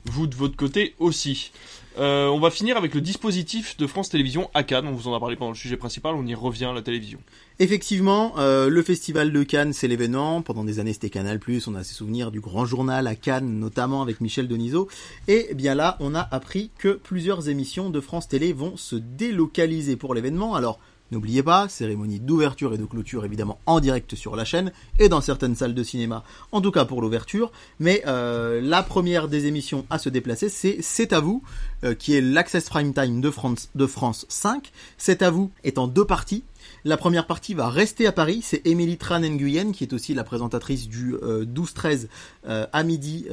[0.07, 1.51] Vous de votre côté aussi.
[1.99, 4.87] Euh, on va finir avec le dispositif de France Télévisions à Cannes.
[4.87, 6.15] On vous en a parlé pendant le sujet principal.
[6.15, 7.19] On y revient à la télévision.
[7.59, 10.43] Effectivement, euh, le festival de Cannes, c'est l'événement.
[10.43, 11.41] Pendant des années, c'était Canal+.
[11.67, 14.89] On a ses souvenirs du grand journal à Cannes, notamment avec Michel Denisot.
[15.29, 19.97] Et bien là, on a appris que plusieurs émissions de France Télé vont se délocaliser
[19.97, 20.55] pour l'événement.
[20.55, 20.79] Alors,
[21.11, 25.21] n'oubliez pas, cérémonie d'ouverture et de clôture évidemment en direct sur la chaîne et dans
[25.21, 27.53] certaines salles de cinéma, en tout cas pour l'ouverture.
[27.79, 31.43] Mais euh, la première des émissions à se déplacer, c'est C'est à vous,
[31.85, 34.73] euh, qui est l'Access Prime Time de France, de France 5.
[34.99, 36.45] C'est à vous est en deux parties.
[36.85, 40.25] La première partie va rester à Paris, c'est Émilie Tran Nguyen qui est aussi la
[40.25, 42.09] présentatrice du euh, 12-13
[42.47, 43.27] euh, à midi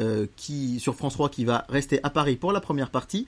[0.79, 3.25] sur France 3 qui va rester à Paris pour la première partie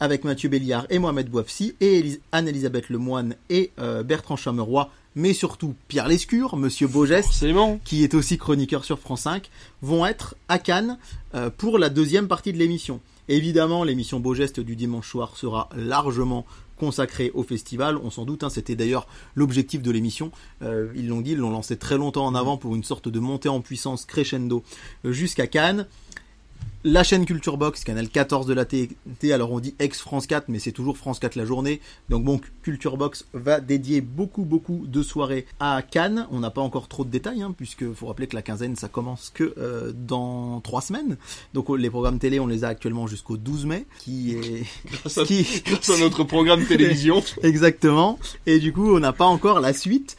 [0.00, 5.74] avec Mathieu Béliard et Mohamed Bouafsi et Anne-Elisabeth Lemoine et euh, Bertrand Chameroy mais surtout
[5.88, 7.80] Pierre Lescure, Monsieur Beaugest Forcément.
[7.84, 9.50] qui est aussi chroniqueur sur France 5,
[9.82, 10.98] vont être à Cannes
[11.34, 13.00] euh, pour la deuxième partie de l'émission.
[13.28, 16.46] Évidemment, l'émission Beau Geste du dimanche soir sera largement
[16.76, 17.98] consacrée au festival.
[17.98, 20.32] On s'en doute, hein, c'était d'ailleurs l'objectif de l'émission.
[20.62, 23.20] Euh, ils l'ont dit, ils l'ont lancé très longtemps en avant pour une sorte de
[23.20, 24.64] montée en puissance crescendo
[25.04, 25.86] jusqu'à Cannes.
[26.82, 30.58] La chaîne Culture Box, canal 14 de la TNT, alors on dit ex-France 4, mais
[30.58, 31.78] c'est toujours France 4 la journée.
[32.08, 36.26] Donc bon, Culture Box va dédier beaucoup beaucoup de soirées à Cannes.
[36.30, 38.88] On n'a pas encore trop de détails, hein, puisque faut rappeler que la quinzaine ça
[38.88, 41.18] commence que euh, dans trois semaines.
[41.52, 45.18] Donc oh, les programmes télé, on les a actuellement jusqu'au 12 mai, qui est Grâce
[45.18, 47.22] à, qui grâce à notre programme télévision.
[47.42, 48.18] exactement.
[48.46, 50.16] Et du coup, on n'a pas encore la suite.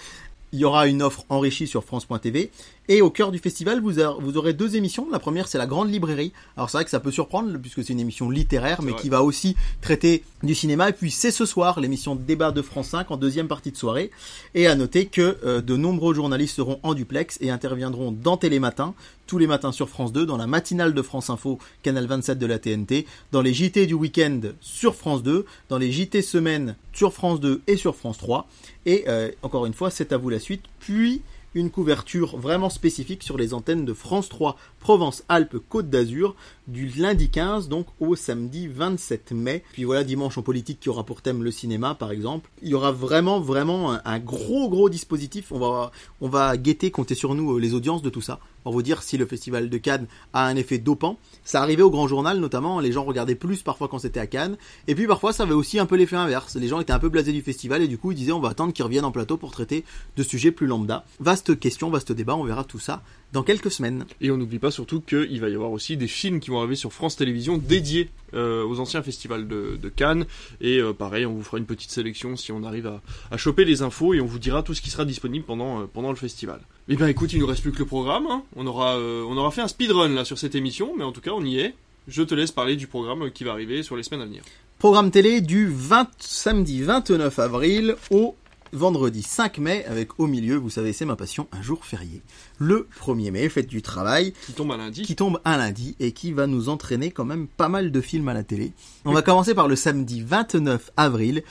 [0.53, 2.51] Il y aura une offre enrichie sur France.tv.
[2.94, 5.08] Et au cœur du festival, vous, a- vous aurez deux émissions.
[5.10, 6.34] La première, c'est la Grande Librairie.
[6.58, 9.24] Alors c'est vrai que ça peut surprendre, puisque c'est une émission littéraire, mais qui va
[9.24, 10.89] aussi traiter du cinéma.
[10.89, 14.12] Et puis c'est ce soir, l'émission Débat de France 5, en deuxième partie de soirée.
[14.56, 18.94] Et à noter que euh, de nombreux journalistes seront en duplex et interviendront dans Télématin,
[19.26, 22.46] tous les matins sur France 2, dans la matinale de France Info, canal 27 de
[22.46, 27.14] la TNT, dans les JT du week-end sur France 2, dans les JT semaine sur
[27.14, 28.50] France 2 et sur France 3.
[28.86, 30.64] Et euh, encore une fois, c'est à vous la suite.
[30.82, 31.22] Puis
[31.54, 36.36] une couverture vraiment spécifique sur les antennes de France 3 Provence-Alpes-Côte d'Azur
[36.68, 39.64] du lundi 15 donc au samedi 27 mai.
[39.74, 42.49] Puis voilà dimanche en politique qui aura pour thème le cinéma par exemple.
[42.62, 45.52] Il y aura vraiment vraiment un, gros gros dispositif.
[45.52, 45.91] On va
[46.22, 49.03] on va guetter compter sur nous euh, les audiences de tout ça pour vous dire
[49.03, 51.18] si le festival de Cannes a un effet dopant.
[51.43, 54.57] Ça arrivait au grand journal notamment, les gens regardaient plus parfois quand c'était à Cannes
[54.88, 56.55] et puis parfois ça avait aussi un peu l'effet inverse.
[56.55, 58.49] Les gens étaient un peu blasés du festival et du coup ils disaient on va
[58.49, 59.84] attendre qu'ils reviennent en plateau pour traiter
[60.18, 61.05] de sujets plus lambda.
[61.20, 63.01] Vaste question, vaste débat, on verra tout ça
[63.34, 64.06] dans quelques semaines.
[64.20, 66.76] Et on n'oublie pas surtout qu'il va y avoir aussi des films qui vont arriver
[66.76, 70.26] sur France Télévisions dédiés euh, aux anciens festivals de, de Cannes.
[70.60, 73.02] Et euh, pareil, on vous fera une petite sélection si on arrive à,
[73.32, 75.86] à choper les infos et on vous dira tout ce qui sera disponible pendant, euh,
[75.92, 76.60] pendant le festival.
[76.90, 78.28] Eh bien écoute, il nous reste plus que le programme.
[78.28, 78.44] hein.
[78.56, 81.32] On, aura, on aura fait un speedrun là sur cette émission, mais en tout cas
[81.32, 81.74] on y est.
[82.08, 84.42] Je te laisse parler du programme qui va arriver sur les semaines à venir.
[84.80, 88.36] Programme télé du 20, samedi 29 avril au
[88.74, 92.22] vendredi 5 mai avec au milieu, vous savez c'est ma passion, un jour férié.
[92.58, 95.02] Le 1er mai, fête du travail, Qui tombe à lundi.
[95.04, 98.28] qui tombe un lundi et qui va nous entraîner quand même pas mal de films
[98.30, 98.74] à la télé.
[99.06, 101.44] On va commencer par le samedi 29 avril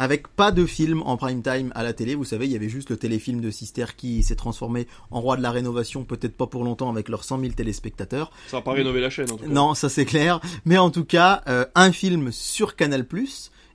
[0.00, 2.14] avec pas de film en prime time à la télé.
[2.14, 5.36] Vous savez, il y avait juste le téléfilm de Sister qui s'est transformé en roi
[5.36, 8.30] de la rénovation, peut-être pas pour longtemps avec leurs 100 000 téléspectateurs.
[8.46, 9.50] Ça va pas rénover la chaîne en tout cas.
[9.50, 10.40] Non, ça c'est clair.
[10.64, 13.04] Mais en tout cas, euh, un film sur Canal+.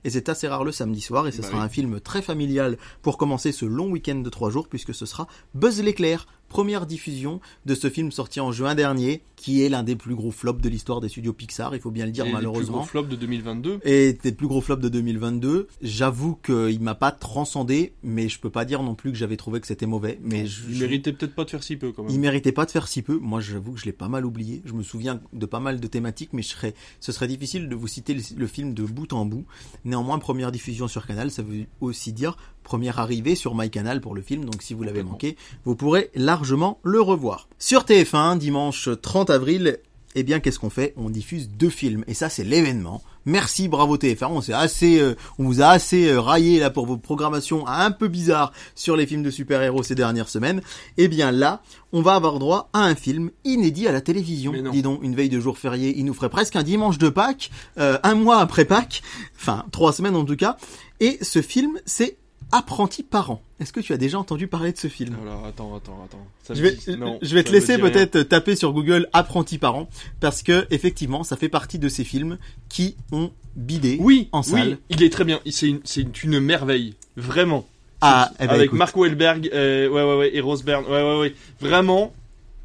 [0.04, 1.64] Et c'est assez rare le samedi soir, et ce Bah sera oui.
[1.64, 5.26] un film très familial pour commencer ce long week-end de trois jours, puisque ce sera
[5.54, 9.96] Buzz l'éclair, première diffusion de ce film sorti en juin dernier, qui est l'un des
[9.96, 12.32] plus gros flops de l'histoire des studios Pixar, il faut bien le dire Et les
[12.34, 12.78] plus malheureusement.
[12.78, 13.80] gros flops de 2022.
[13.84, 15.68] Et des plus gros flops de 2022.
[15.82, 19.60] J'avoue qu'il m'a pas transcendé, mais je peux pas dire non plus que j'avais trouvé
[19.60, 20.18] que c'était mauvais.
[20.22, 22.12] Mais je, Il je- méritait peut-être pas de faire si peu quand même.
[22.12, 23.18] il méritait pas de faire si peu.
[23.18, 24.62] Moi, j'avoue que je l'ai pas mal oublié.
[24.64, 27.74] Je me souviens de pas mal de thématiques, mais je serais, ce serait difficile de
[27.74, 29.44] vous citer le, le film de bout en bout.
[29.84, 34.22] Néanmoins, première diffusion sur Canal, ça veut aussi dire première arrivée sur MyCanal pour le
[34.22, 34.44] film.
[34.44, 37.48] Donc, si vous l'avez manqué, vous pourrez largement le revoir.
[37.60, 39.78] Sur TF1, dimanche 30 avril,
[40.14, 40.94] eh bien qu'est-ce qu'on fait?
[40.96, 43.02] On diffuse deux films et ça c'est l'événement.
[43.26, 44.26] Merci, bravo TF1.
[44.26, 47.90] On s'est assez, euh, on vous a assez euh, raillé là pour vos programmations un
[47.90, 50.60] peu bizarres sur les films de super-héros ces dernières semaines.
[50.98, 51.62] Eh bien là,
[51.92, 54.52] on va avoir droit à un film inédit à la télévision.
[54.70, 57.50] Dis donc, une veille de jour férié, il nous ferait presque un dimanche de Pâques,
[57.78, 59.02] euh, un mois après Pâques,
[59.36, 60.56] enfin trois semaines en tout cas.
[61.00, 62.18] Et ce film, c'est
[62.52, 63.42] Apprenti parent.
[63.58, 65.16] Est-ce que tu as déjà entendu parler de ce film?
[65.22, 66.26] Alors attends, attends, attends.
[66.44, 69.88] Ça je vais, dit- non, je vais te laisser peut-être taper sur Google apprenti parent
[70.20, 72.38] parce que effectivement ça fait partie de ces films
[72.68, 74.78] qui ont bidé Oui, en oui, salle.
[74.90, 75.40] il est très bien.
[75.50, 77.66] C'est une, c'est une, une merveille, vraiment.
[78.00, 78.78] Ah, eh ben, Avec écoute.
[78.78, 81.34] Mark Wahlberg, euh, ouais, ouais, ouais, et Rose Byrne, ouais, ouais, ouais.
[81.60, 82.12] Vraiment,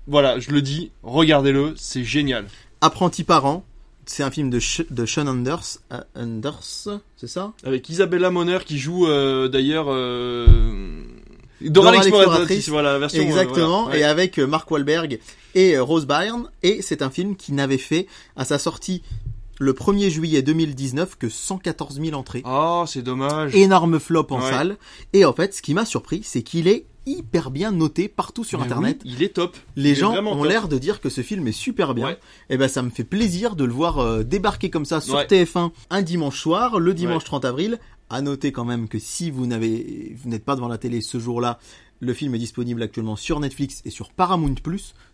[0.07, 2.45] voilà, je le dis, regardez-le, c'est génial.
[2.82, 3.63] Apprenti parent,
[4.12, 6.64] c'est un film de, Sh- de Sean Anders, euh, Anders,
[7.16, 7.53] c'est ça?
[7.64, 10.47] Avec Isabella Moner qui joue euh, d'ailleurs euh,
[11.62, 12.70] Dora Dora l'exploratrice, l'exploratrice.
[12.70, 13.22] voilà la version.
[13.22, 13.99] euh, Exactement, voilà, ouais.
[14.01, 15.20] et avec Mark Wahlberg
[15.55, 19.03] et Rose Byrne, et c'est un film qui n'avait fait à sa sortie
[19.60, 22.41] le 1er juillet 2019 que 114 000 entrées.
[22.45, 23.53] Oh, c'est dommage.
[23.55, 24.49] Énorme flop en Ouais.
[24.49, 24.78] salle.
[25.12, 28.60] Et en fait, ce qui m'a surpris, c'est qu'il est hyper bien noté partout sur
[28.60, 29.02] Mais Internet.
[29.06, 29.56] oui, il est top.
[29.76, 32.08] Les Il gens ont l'air de dire que ce film est super bien.
[32.08, 32.18] Ouais.
[32.50, 35.26] Et ben ça me fait plaisir de le voir euh, débarquer comme ça sur Ouais.
[35.26, 37.28] TF1 un dimanche soir, le dimanche Ouais.
[37.28, 37.80] 30 avril.
[38.12, 41.20] À noter quand même que si vous n'avez, vous n'êtes pas devant la télé ce
[41.20, 41.60] jour-là,
[42.00, 44.56] le film est disponible actuellement sur Netflix et sur Paramount+.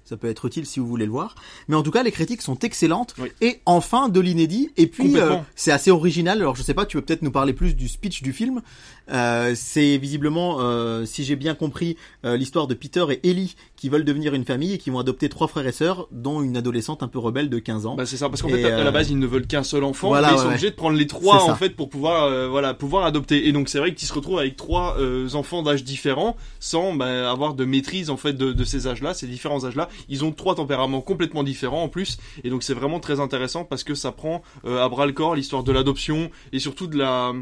[0.03, 1.33] Ça peut être utile si vous voulez le voir.
[1.67, 3.15] Mais en tout cas, les critiques sont excellentes.
[3.17, 3.29] Oui.
[3.41, 4.69] Et enfin, de l'inédit.
[4.77, 6.39] Et puis, euh, c'est assez original.
[6.41, 8.61] Alors, je sais pas, tu peux peut-être nous parler plus du speech du film.
[9.09, 13.89] Euh, c'est visiblement, euh, si j'ai bien compris, euh, l'histoire de Peter et Ellie qui
[13.89, 17.03] veulent devenir une famille et qui vont adopter trois frères et sœurs, dont une adolescente
[17.03, 17.95] un peu rebelle de 15 ans.
[17.95, 19.83] Bah c'est ça parce qu'en fait à, la euh, base ils ne veulent qu'un seul
[19.83, 20.49] enfant voilà, mais ils sont ouais.
[20.51, 23.69] obligés de prendre les trois en fait pour pouvoir euh, voilà pouvoir adopter et donc
[23.69, 24.97] c'est vrai qu'ils se retrouvent avec trois
[25.33, 29.27] enfants d'âge différents sans bah, avoir de maîtrise en fait de, ces âges là ces
[29.27, 32.17] différents âges là ils ont trois tempéraments complètement différents en plus.
[32.43, 35.35] Et donc c'est vraiment très intéressant parce que ça prend euh, à bras le corps
[35.35, 37.33] l'histoire de l'adoption et surtout de la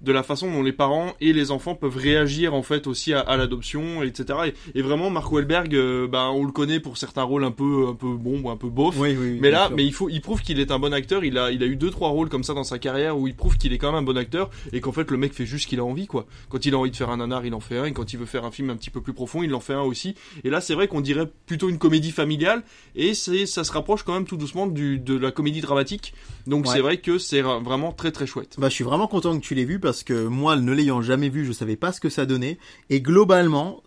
[0.00, 3.20] de la façon dont les parents et les enfants peuvent réagir en fait aussi à,
[3.20, 7.22] à l'adoption etc et, et vraiment Mark Wahlberg euh, bah, on le connaît pour certains
[7.22, 9.66] rôles un peu un peu bon ou un peu beauf oui, oui, oui, mais là,
[9.66, 9.76] sûr.
[9.76, 11.24] mais il faut, il prouve qu'il est un bon acteur.
[11.24, 13.34] Il a, il a eu deux trois rôles comme ça dans sa carrière où il
[13.36, 15.64] prouve qu'il est quand même un bon acteur et qu'en fait le mec fait juste
[15.64, 16.26] ce qu'il a envie quoi.
[16.48, 18.18] Quand il a envie de faire un nanar, il en fait un et quand il
[18.18, 20.14] veut faire un film un petit peu plus profond, il en fait un aussi.
[20.44, 22.62] Et là, c'est vrai qu'on dirait plutôt une comédie familiale
[22.96, 26.14] et c'est, ça se rapproche quand même tout doucement du, de la comédie dramatique.
[26.46, 26.72] Donc Ouais.
[26.74, 28.56] c'est vrai que c'est ra- vraiment très très chouette.
[28.58, 31.28] Bah, je suis vraiment content que tu l'aies vu parce que moi, ne l'ayant jamais
[31.28, 32.58] vu, je savais pas ce que ça donnait.
[32.88, 33.82] Et globalement,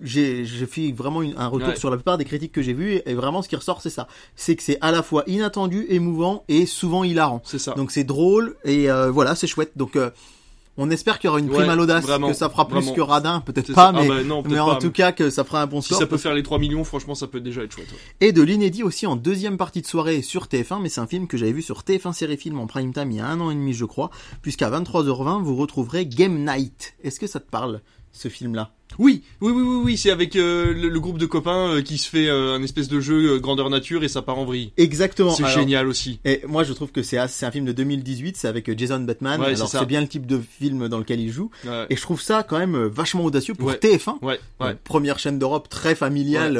[0.00, 1.76] j'ai j'ai fait vraiment une- un retour Ouais.
[1.76, 4.08] sur la plupart des critiques que j'ai vues et vraiment ce qui ressort, c'est ça.
[4.36, 7.42] C'est que c'est à la fois inattendu, émouvant et souvent hilarant.
[7.44, 7.74] C'est ça.
[7.74, 9.72] Donc c'est drôle et euh, voilà, c'est chouette.
[9.76, 10.10] Donc euh,
[10.78, 12.94] on espère qu'il y aura une prime Ouais, à l'audace, que ça fera plus vraiment.
[12.94, 13.92] que Radin, peut-être pas, ça.
[13.94, 15.88] Ah mais, bah non, mais en pas, tout cas que ça fera un bon Si
[15.88, 15.98] score.
[15.98, 17.88] ça peut faire les 3 millions, franchement, ça peut déjà être chouette.
[17.90, 18.26] ouais.
[18.28, 21.26] Et de l'inédit aussi en deuxième partie de soirée sur TF1, mais c'est un film
[21.26, 23.50] que j'avais vu sur TF1 Série Film en prime time il y a un an
[23.50, 24.10] et demi je crois,
[24.40, 26.94] puisqu'à 23h20 vous retrouverez Game Night.
[27.02, 27.80] Est-ce que ça te parle
[28.12, 28.70] ce film-là?
[28.98, 31.98] Oui, oui, oui, oui, oui, c'est avec euh, le, le groupe de copains euh, qui
[31.98, 34.72] se fait euh, un espèce de jeu grandeur nature et ça part en vrille.
[34.76, 35.30] Exactement.
[35.32, 36.18] C'est génial aussi.
[36.24, 39.04] Et moi je trouve que c'est c'est un film de 2018, c'est avec Jason.
[39.06, 41.50] Ouais, c'est Alors c'est bien le type de film dans lequel il joue.
[41.64, 43.74] Ouais, Et je trouve ça quand même vachement audacieux pour Ouais.
[43.76, 44.16] TF1.
[44.22, 46.54] ouais, ouais, Euh, Première chaîne d'Europe très familiale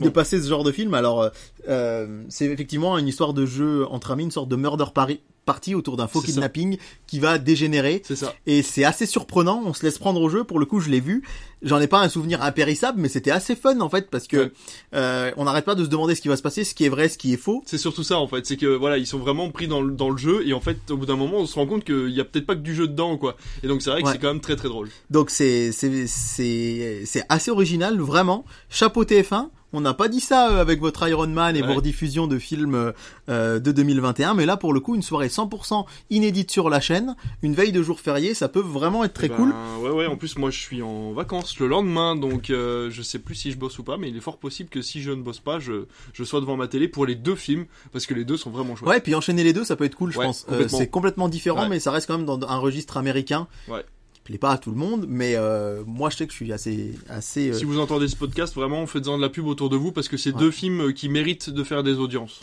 [0.00, 0.94] de passer ce genre de film.
[0.94, 1.30] Alors,
[1.68, 5.76] euh, c'est effectivement une histoire de jeu entre amis, une sorte de murder pari- party
[5.76, 6.26] autour d'un faux ça.
[6.26, 8.02] kidnapping qui va dégénérer.
[8.04, 8.34] C'est ça.
[8.46, 10.42] Et c'est assez surprenant, on se laisse prendre au jeu.
[10.42, 11.22] Pour le coup, je l'ai vu.
[11.62, 14.52] J'en ai pas un souvenir impérissable, mais c'était assez fun en fait parce que Ouais.
[14.94, 16.88] euh, on n'arrête pas de se demander ce qui va se passer, ce qui est
[16.88, 17.62] vrai, ce qui est faux.
[17.64, 20.10] C'est surtout ça en fait, c'est que voilà, ils sont vraiment pris dans le, dans
[20.10, 22.20] le jeu et en fait, au bout d'un moment, on se rend compte qu'il y
[22.20, 23.36] a peut-être pas que du jeu dedans quoi.
[23.62, 24.12] Et donc c'est vrai que Ouais.
[24.14, 24.88] c'est quand même très très drôle.
[25.10, 28.44] Donc c'est c'est c'est c'est assez original, vraiment.
[28.68, 29.48] Chapeau TF1.
[29.72, 31.66] On n'a pas dit ça euh, avec votre Iron Man et Ouais.
[31.68, 32.92] vos rediffusions de films
[33.28, 37.16] euh, de 2021, mais là pour le coup une soirée 100% inédite sur la chaîne,
[37.42, 39.54] une veille de jour férié, ça peut vraiment être très Ben, cool.
[39.82, 43.18] Ouais ouais, en plus moi je suis en vacances le lendemain donc euh, je sais
[43.18, 45.22] plus si je bosse ou pas mais il est fort possible que si je ne
[45.22, 48.24] bosse pas, je je sois devant ma télé pour les deux films parce que les
[48.24, 48.88] deux sont vraiment chouettes.
[48.88, 50.44] Ouais, puis enchaîner les deux, ça peut être cool, je Ouais, pense.
[50.48, 50.78] Euh, complètement.
[50.78, 51.68] c'est complètement différent, Ouais.
[51.68, 53.48] mais ça reste quand même dans un registre américain.
[53.68, 53.84] Ouais.
[54.26, 56.94] Plaît pas à tout le monde, mais euh, moi je sais que je suis assez
[57.08, 57.50] assez.
[57.50, 60.08] euh, Si vous entendez ce podcast, vraiment faites-en de la pub autour de vous parce
[60.08, 60.40] que c'est Ouais.
[60.40, 62.40] deux films qui méritent de faire des audiences.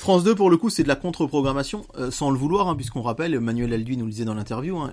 [0.00, 3.02] France 2 pour le coup c'est de la contre-programmation euh, sans le vouloir hein, puisqu'on
[3.02, 4.92] rappelle Manuel Alduy nous le disait dans l'interview hein,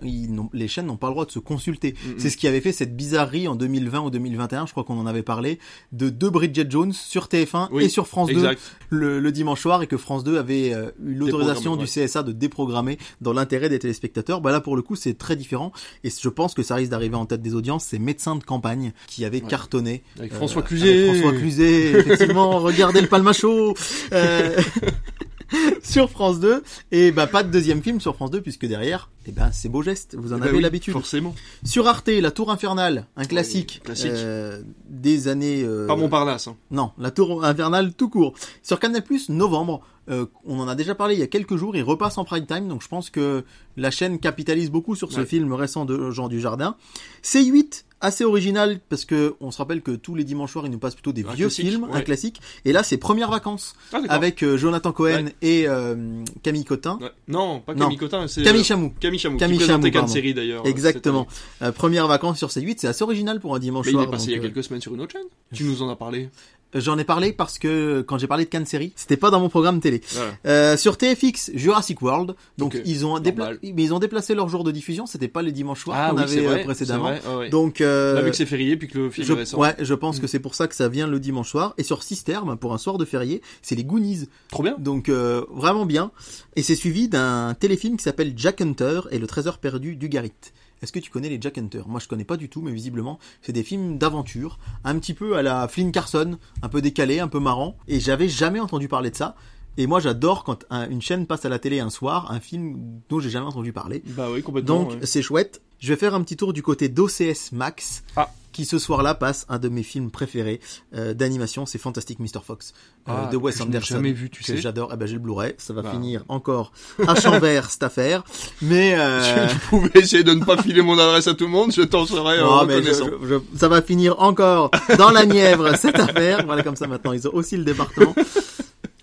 [0.54, 2.16] les chaînes n'ont pas le droit de se consulter Mhm.
[2.18, 5.06] c'est ce qui avait fait cette bizarrerie en 2020 ou 2021 je crois qu'on en
[5.08, 5.60] avait parlé
[5.94, 8.60] de deux Bridget Jones sur TF1 Oui, et sur France 2 Exact.
[8.90, 12.34] le, le dimanche soir et que France 2 avait euh, eu l'autorisation du CSA de
[12.34, 14.42] déprogrammer dans l'intérêt des téléspectateurs.
[14.42, 15.72] Bah là pour le coup c'est très différent
[16.04, 17.86] et je pense que ça risque d'arriver en tête des audiences.
[17.86, 19.48] C'est Médecins de campagne qui avait Ouais.
[19.50, 20.04] cartonné.
[20.20, 21.06] Avec euh, François avec Cluzet.
[21.14, 22.60] François Cluzet, effectivement.
[22.60, 23.74] regardez le Palmacho.
[25.82, 29.32] Sur France 2 et bah pas de deuxième film sur France 2 puisque derrière eh
[29.32, 31.34] ben c'est beau geste vous en Bah avez oui, l'habitude Forcément.
[31.64, 34.12] sur Arte La Tour Infernale un classique, classique.
[34.14, 36.50] euh, des années euh, Pas Montparnasse.
[36.50, 36.58] Hein.
[36.70, 38.34] non, la tour infernale tout court.
[38.62, 41.84] Sur Canal+, novembre, euh, on en a déjà parlé il y a quelques jours, il
[41.84, 43.44] repasse en prime time, donc je pense que
[43.76, 45.26] la chaîne capitalise beaucoup sur ce Ouais.
[45.26, 46.76] film récent de Jean Dujardin.
[47.24, 50.78] C8, assez original, parce que on se rappelle que tous les dimanches soirs, il nous
[50.80, 52.42] passe plutôt des Un vieux films, un classique.
[52.64, 55.36] Et là, c'est Premières Vacances, Ah, avec euh, Jonathan Cohen Ouais.
[55.42, 57.00] et euh, Camille Cotin.
[57.28, 57.86] Non, pas Non.
[57.86, 58.94] Camille Cotin, c'est Camille euh, Chamou.
[59.00, 59.38] Camille Chamou.
[59.38, 60.08] Camille qui Chamou, pardon.
[60.08, 60.66] série d'ailleurs.
[60.68, 61.26] Exactement.
[61.64, 64.06] Euh, Premières Vacances sur C8, c'est assez original pour un dimanche Mais il soir.
[64.08, 65.26] est passé donc, il y a quelques semaines sur une autre chaîne.
[65.54, 66.30] Tu nous en as parlé.
[66.74, 69.48] J'en ai parlé parce que quand j'ai parlé de Cannes série, c'était pas dans mon
[69.48, 70.02] programme télé.
[70.12, 70.32] Voilà.
[70.46, 72.36] Euh, sur TFX, Jurassic World.
[72.58, 73.60] Donc ils ont dépla- normal.
[73.64, 75.06] mais ils ont déplacé leur jour de diffusion.
[75.06, 76.64] C'était pas les dimanches soirs qu'on Ah oui, c'est avait euh, vrai.
[76.66, 77.10] précédemment.
[77.10, 77.50] ouais, ouais.
[77.50, 79.58] Donc euh, Là, vu que c'est férié, puis que le film je, est récent.
[79.58, 80.22] ouais, je pense Mm.
[80.22, 81.74] que c'est pour ça que ça vient le dimanche soir.
[81.78, 84.28] Et sur Sister, ben, pour un soir de férié, c'est les Goonies.
[84.52, 84.76] Trop bien.
[84.78, 86.12] Donc euh, vraiment bien.
[86.58, 90.34] Et c'est suivi d'un téléfilm qui s'appelle Jack Hunter et le trésor perdu d'Ugarit.
[90.82, 91.82] Est-ce que tu connais les Jack Hunter?
[91.88, 95.38] Moi je connais pas du tout, mais visiblement c'est des films d'aventure, un petit peu
[95.38, 97.78] à la Flynn Carson, un peu décalé, un peu marrant.
[97.88, 99.36] Et j'avais jamais entendu parler de ça.
[99.78, 102.78] Et moi j'adore quand un- une chaîne passe à la télé un soir, un film
[103.10, 104.02] dont j'ai jamais entendu parler.
[104.08, 104.84] Bah oui, complètement.
[104.84, 105.00] Donc ouais.
[105.04, 105.62] c'est chouette.
[105.80, 108.32] Je vais faire un petit tour du côté d'OCS Max, Ah.
[108.52, 110.60] qui ce soir-là passe un de mes films préférés
[110.96, 112.42] euh, d'animation, c'est Fantastic Mr.
[112.44, 112.74] Fox
[113.08, 113.94] euh, Ah, de Wes que je Anderson.
[113.94, 114.58] jamais vu, tu sais.
[114.58, 114.90] J'adore.
[114.92, 115.92] Eh ben j'ai le Blu-ray, ça va Bah.
[115.92, 116.72] finir encore
[117.08, 118.24] à champ vert cette affaire.
[118.64, 121.72] Mais euh, Tu pouvais essayer de ne pas filer mon adresse à tout le monde,
[121.72, 123.06] je t'en serais euh, non, mais je- reconnaissant.
[123.22, 126.44] je- je- ça va finir encore dans la Nièvre cette affaire.
[126.48, 128.16] Voilà comme ça maintenant ils ont aussi le département.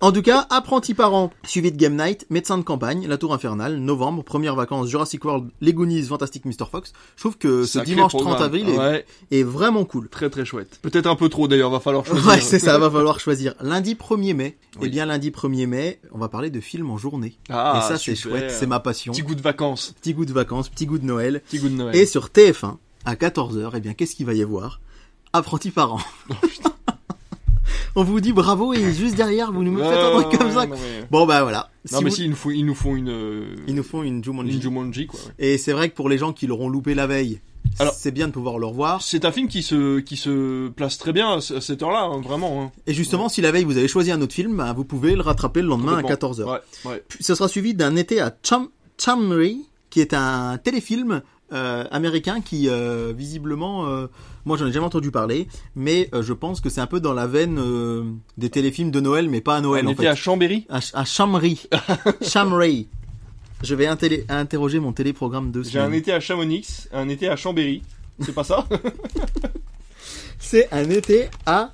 [0.05, 3.77] En tout cas, apprenti parent, suivi de Game Night, médecin de campagne, La Tour Infernale,
[3.79, 6.67] novembre, premières vacances, Jurassic World, Les Goonies, Fantastic Mr.
[6.71, 6.93] Fox.
[7.17, 8.35] Je trouve que ce Sacré dimanche programme.
[8.35, 10.11] 30 avril est, Ouais, est vraiment cool.
[10.11, 10.79] très très chouette.
[10.83, 12.27] Peut-être un peu trop d'ailleurs, va falloir choisir.
[12.29, 13.55] Ouais, c'est ça, va falloir choisir.
[13.63, 14.89] Lundi 1er mai, Oui.
[14.89, 17.39] eh bien lundi 1er mai, on va parler de films en journée.
[17.49, 18.33] Ah, Et ça c'est super.
[18.41, 19.13] chouette, c'est ma passion.
[19.15, 21.41] Petit goût de vacances, Petit goût de vacances, petit goût de Noël.
[21.49, 21.97] petit goût de Noël.
[21.97, 22.77] Et sur TF1,
[23.07, 24.81] à 14h, eh bien qu'est-ce qu'il va y avoir?
[25.33, 26.01] Apprenti parent.
[27.97, 30.67] on vous dit bravo et juste derrière vous nous me faites un truc comme ça.
[30.67, 30.77] Mais,
[31.11, 31.71] Bon bah voilà.
[31.93, 33.83] non, Si mais vous- si, ils nous font, ils nous font une, euh, Ils nous
[33.83, 34.57] font une Jumanji.
[34.57, 35.21] une Jumanji, quoi.
[35.21, 35.33] ouais.
[35.39, 37.41] Et c'est vrai que pour les gens qui l'auront loupé la veille,
[37.79, 39.01] Alors- c'est bien de pouvoir le revoir.
[39.03, 42.03] C'est un film qui se, qui se place très bien à ce- à cette heure-là,
[42.05, 42.63] hein, vraiment.
[42.63, 42.73] Hein.
[42.87, 45.23] Et justement, si la veille vous avez choisi un autre film, bah, vous pouvez le
[45.23, 46.31] rattraper le lendemain à Complètement.
[46.31, 46.61] 14h.
[46.85, 48.69] Ouais, ce sera suivi d'un été à Cham
[49.03, 51.23] Chamry, qui est un téléfilm
[51.55, 54.07] euh, américain qui euh, visiblement, euh,
[54.45, 57.27] moi j'en ai jamais entendu parler, mais je pense que c'est un peu dans la
[57.27, 57.61] veine
[58.37, 60.09] des téléfilms de Noël, mais pas à Noël On en était fait.
[60.09, 60.67] à Chambéry.
[60.69, 61.63] À, à Chamry.
[62.23, 62.89] Chamry.
[63.63, 67.37] Je vais intélé- interroger mon téléprogramme de J'ai un été à Chamonix, un été à
[67.37, 67.83] Chambéry.
[68.21, 68.67] C'est pas ça?
[70.39, 71.73] C'est un été à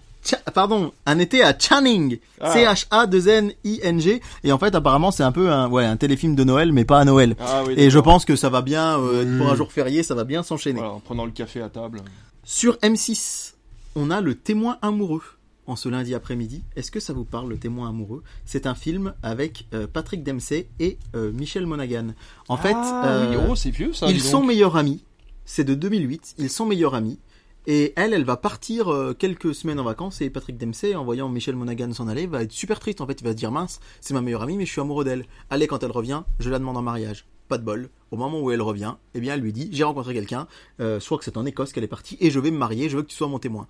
[0.54, 2.52] pardon, un été à Channing, Ah.
[2.52, 6.84] C-H-A-2-N-I-N-G, et en fait apparemment c'est un peu un, ouais, un téléfilm de Noël, mais
[6.84, 7.36] pas à Noël.
[7.40, 7.74] Ah oui.
[7.76, 9.50] Et je pense que ça va bien, euh, pour Mm.
[9.50, 10.78] un jour férié, ça va bien s'enchaîner.
[10.80, 12.02] Voilà, en prenant le café à table.
[12.44, 13.54] Sur M6,
[13.96, 15.22] on a Le témoin amoureux
[15.66, 16.62] en ce lundi après-midi.
[16.76, 18.22] Est-ce que ça vous parle, Le témoin amoureux?
[18.44, 22.08] C'est un film avec euh, Patrick Dempsey et euh, Michel Monaghan.
[22.48, 24.06] En fait, ah, oui, oh, c'est vieux ça.
[24.08, 25.02] ils sont meilleurs amis.
[25.44, 26.34] C'est de 2008.
[26.38, 27.18] Ils sont meilleurs amis.
[27.66, 31.28] Et elle, elle va partir euh, quelques semaines en vacances et Patrick Dempsey, en voyant
[31.28, 33.00] Michel Monaghan s'en aller, va être super triste.
[33.00, 35.04] En fait, il va se dire mince, c'est ma meilleure amie, mais je suis amoureux
[35.04, 35.26] d'elle.
[35.50, 37.26] Allez, quand elle revient, je la demande en mariage.
[37.48, 37.90] Pas de bol.
[38.10, 40.46] Au moment où elle revient, eh bien, elle lui dit j'ai rencontré quelqu'un,
[40.80, 42.88] euh, soit que c'est en Écosse qu'elle est partie, et je vais me marier.
[42.88, 43.66] Je veux que tu sois mon témoin.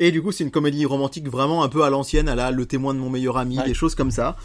[0.00, 2.66] Et du coup, c'est une comédie romantique vraiment un peu à l'ancienne, à la le
[2.66, 3.64] témoin de mon meilleur ami, Ouais.
[3.64, 4.36] des choses comme ça.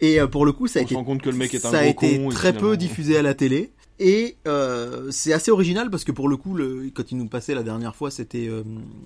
[0.00, 1.52] Et euh, pour le coup, ça a On se été rend compte que le mec
[1.52, 3.72] est un ça a été con, très peu diffusé à la télé.
[4.02, 7.54] Et euh, c'est assez original parce que pour le coup, le, quand il nous passait
[7.54, 8.62] la dernière fois, c'était euh,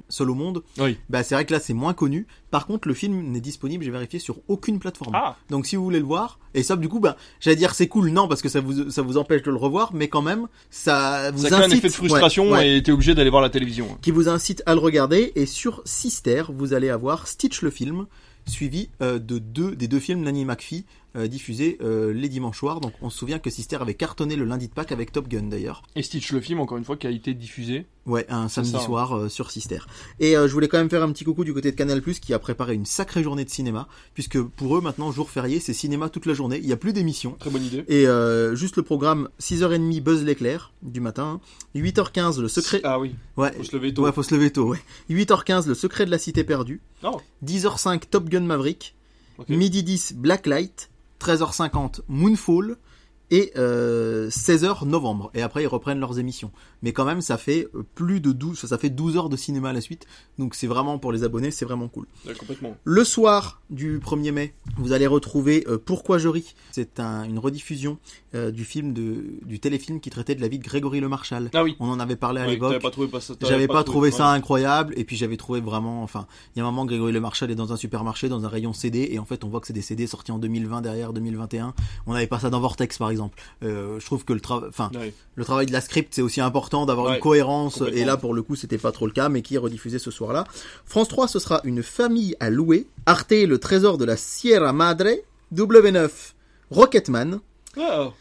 [0.08, 0.62] Seul au monde.
[0.78, 0.96] Oui.
[1.10, 2.28] Bah c'est vrai que là c'est moins connu.
[2.52, 5.12] Par contre, le film n'est disponible, j'ai vérifié sur aucune plateforme.
[5.16, 7.88] Ah, Donc si vous voulez le voir, et ça du coup, bah j'allais dire c'est
[7.88, 10.46] cool, non parce que ça vous ça vous empêche de le revoir, mais quand même
[10.70, 13.30] ça vous ça crée un incite, effet de frustration ouais, ouais, et t'es obligé d'aller
[13.30, 13.98] voir la télévision.
[14.00, 15.32] qui vous incite à le regarder.
[15.34, 18.06] Et sur Sister, vous allez avoir Stitch le film
[18.46, 20.84] suivi euh, de deux des deux films Nanny McPhee
[21.16, 22.80] euh, diffusés euh, les dimanches soirs.
[22.80, 25.44] Donc on se souvient que Sister avait cartonné le lundi de Pâques avec Top Gun
[25.44, 25.82] d'ailleurs.
[25.96, 27.86] Et Stitch le film, encore une fois, qui a été diffusé.
[28.06, 28.80] Ouais, un samedi ça, hein.
[28.80, 29.78] soir euh, sur Sister.
[30.20, 32.34] Et euh, je voulais quand même faire un petit coucou du côté de Canal qui
[32.34, 36.10] a préparé une sacrée journée de cinéma, puisque pour eux maintenant jour férié c'est cinéma
[36.10, 36.58] toute la journée.
[36.58, 37.32] Il n'y a plus d'émissions.
[37.38, 37.82] Très bonne idée.
[37.88, 41.40] Et euh, juste le programme 6h30 Buzz l'éclair du matin,
[41.74, 42.80] 8h15 le secret.
[42.84, 44.02] Ah oui, Ouais, faut se lever tôt.
[44.04, 44.68] ouais, faut se lever tôt.
[44.68, 44.80] Ouais.
[45.08, 46.82] 8h15 le secret de la cité perdue.
[47.02, 48.94] Oh, 10h05 Top Gun Maverick.
[49.38, 49.48] ok.
[49.48, 50.90] Midi 10 Blacklight.
[51.24, 52.76] 13h50 Moonfall.
[53.30, 55.30] Et euh, 16h novembre.
[55.34, 56.50] Et après ils reprennent leurs émissions.
[56.82, 59.70] Mais quand même ça fait euh, plus de 12, ça fait 12 heures de cinéma
[59.70, 60.06] à la suite.
[60.38, 62.06] Donc c'est vraiment pour les abonnés, c'est vraiment cool.
[62.26, 62.76] Ouais, complètement.
[62.84, 66.54] Le soir du 1er mai, vous allez retrouver euh, Pourquoi je ris?
[66.72, 67.98] C'est un- une rediffusion
[68.34, 71.50] euh, du film de, du téléfilm qui traitait de la vie de Grégory Le Marchal.
[71.54, 71.76] Ah oui.
[71.80, 72.80] On en avait parlé à Ouais, l'époque.
[72.80, 76.62] t'avais pas pas J'avais trouvé ça incroyable et puis j'avais trouvé vraiment enfin il y
[76.62, 79.18] a un moment Grégory Le Marchal est dans un supermarché dans un rayon CD et
[79.18, 81.74] en fait on voit que c'est des CD sortis en 2020 derrière 2021
[82.06, 83.13] on n'avait pas ça dans Vortex par exemple
[83.62, 85.12] euh, je trouve que le travail enfin Ouais.
[85.34, 88.00] le travail de la script c'est aussi important d'avoir Ouais, une cohérence complètement.
[88.00, 90.10] et là pour le coup c'était pas trop le cas mais qui est rediffusé ce
[90.10, 90.44] soir-là
[90.84, 95.10] France 3 ce sera une famille à louer Arte le trésor de la Sierra Madre
[95.54, 96.10] W9
[96.70, 97.40] Rocketman
[97.76, 98.12] Ah,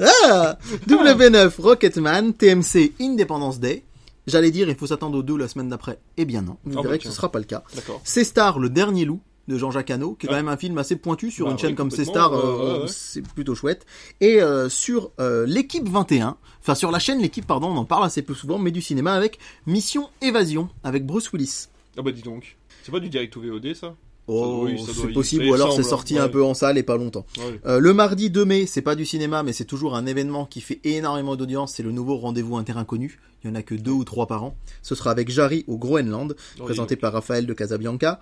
[0.00, 0.58] Ah
[0.88, 3.84] W9 Rocketman, TMC Independence Day.
[4.26, 5.98] J'allais dire, il faut s'attendre aux deux la semaine d'après.
[6.16, 7.62] Eh bien non, vous verrez bah que ce sera pas le cas.
[8.02, 10.96] C'est Star, le dernier loup de Jean-Jacques Hano, qui est quand même un film assez
[10.96, 12.88] pointu sur Bah une chaîne oui, comme C'est Star, euh, ouais, ouais, ouais.
[12.88, 13.86] c'est plutôt chouette.
[14.20, 18.04] Et euh, sur euh, l'équipe 21, enfin sur la chaîne l'équipe, pardon, on en parle
[18.04, 21.68] assez peu souvent, mais du cinéma avec Mission Évasion avec Bruce Willis.
[21.96, 22.56] Ah bah dis donc.
[22.82, 23.94] C'est pas du direct ou VOD ça?
[24.28, 26.20] Oh, oui, ça doit c'est possible, ou alors c'est sorti ouais.
[26.20, 27.24] un peu en salle et pas longtemps.
[27.38, 27.60] Ouais.
[27.66, 30.60] Euh, le mardi 2 mai, c'est pas du cinéma, mais c'est toujours un événement qui
[30.60, 31.74] fait énormément d'audience.
[31.74, 33.20] C'est le nouveau rendez-vous interinconnu.
[33.44, 34.56] Il y en a que deux ou trois par an.
[34.82, 38.18] Ce sera avec Jarry au Groenland, Oh, présenté par Raphaël de Casabianca.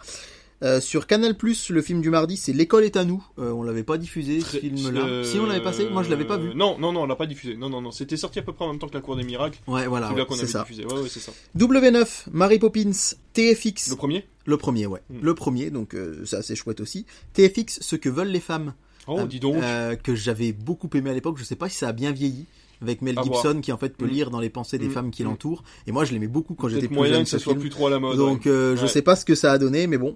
[0.62, 1.36] Euh, sur Canal+,
[1.70, 3.22] le film du mardi, c'est L'école est à nous.
[3.38, 5.00] Euh, on l'avait pas diffusé ce film-là.
[5.04, 6.54] euh, Si on l'avait passé, moi je l'avais pas vu.
[6.54, 7.56] Non, non, non, on l'a pas diffusé.
[7.56, 7.90] Non, non, non.
[7.90, 9.58] C'était sorti à peu près en même temps que La Cour des Miracles.
[9.66, 10.60] Ouais, voilà, Celui-là ouais, qu'on c'est avait ça.
[10.62, 10.86] diffusé.
[10.86, 11.32] Ouais, ouais, c'est ça.
[11.58, 12.92] W9, Mary Poppins,
[13.34, 14.24] TFX, Le le, premier
[14.58, 15.18] premier, ouais, Hmm.
[15.22, 17.04] le premier, donc euh, ça c'est chouette aussi.
[17.34, 18.74] TFX, ce que veulent les femmes.
[19.06, 19.56] Oh, dis donc.
[20.02, 21.36] que j'avais beaucoup aimé à l'époque.
[21.38, 22.46] Je sais pas si ça a bien vieilli.
[22.82, 24.10] Avec Mel Gibson qui en fait peut Mm.
[24.10, 24.92] lire dans les pensées des Mm.
[24.92, 25.62] femmes qui l'entourent.
[25.86, 27.60] Et moi je l'aimais beaucoup quand j'étais plus moyen jeune que ça ce soit film.
[27.60, 28.16] plus trop à la mode.
[28.18, 28.50] Donc ouais.
[28.50, 28.88] euh, je Ouais.
[28.88, 30.14] sais pas ce que ça a donné, mais bon.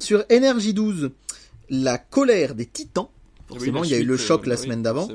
[0.00, 1.10] Sur Énergie 12,
[1.70, 3.08] la colère des titans.
[3.48, 5.08] Forcément, Oui, il y a eu le choc euh, la oui, semaine d'avant.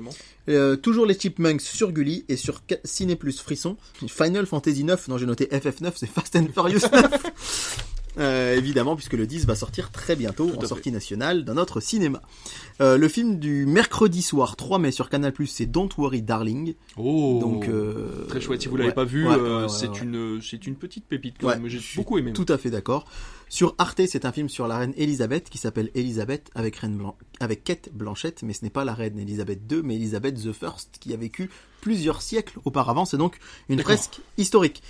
[0.49, 3.77] Euh, toujours les Chipmunks sur Gulli et sur Ciné Plus Frisson.
[4.07, 7.83] Final Fantasy 9, non j'ai noté FF9, c'est Fast and Furious 9.
[8.18, 10.68] Euh, évidemment, puisque le 10 va sortir très bientôt en fait.
[10.68, 12.22] sortie nationale dans notre cinéma.
[12.82, 16.76] Euh, le film du mercredi soir 3 mai sur Canal+, c'est Don't Worry Darling.
[16.97, 17.39] Oh.
[17.41, 18.61] Donc euh, Très chouette.
[18.61, 21.36] Si vous l'avez ouais, pas vu, ouais, euh, ouais, c'est une, c'est une petite pépite.
[21.39, 21.68] Quand même.
[21.68, 22.34] J'ai beaucoup aimé.
[22.34, 23.05] Tout à fait d'accord.
[23.49, 26.99] Sur Arte, c'est un film sur la reine Elisabeth qui s'appelle Elisabeth avec, reine
[27.39, 30.97] avec Kate Blanchett, mais ce n'est pas la reine Elisabeth II, mais Elisabeth the First
[30.99, 31.51] qui a vécu
[31.82, 33.05] plusieurs siècles auparavant.
[33.05, 33.38] C'est donc
[33.70, 34.82] une fresque historique.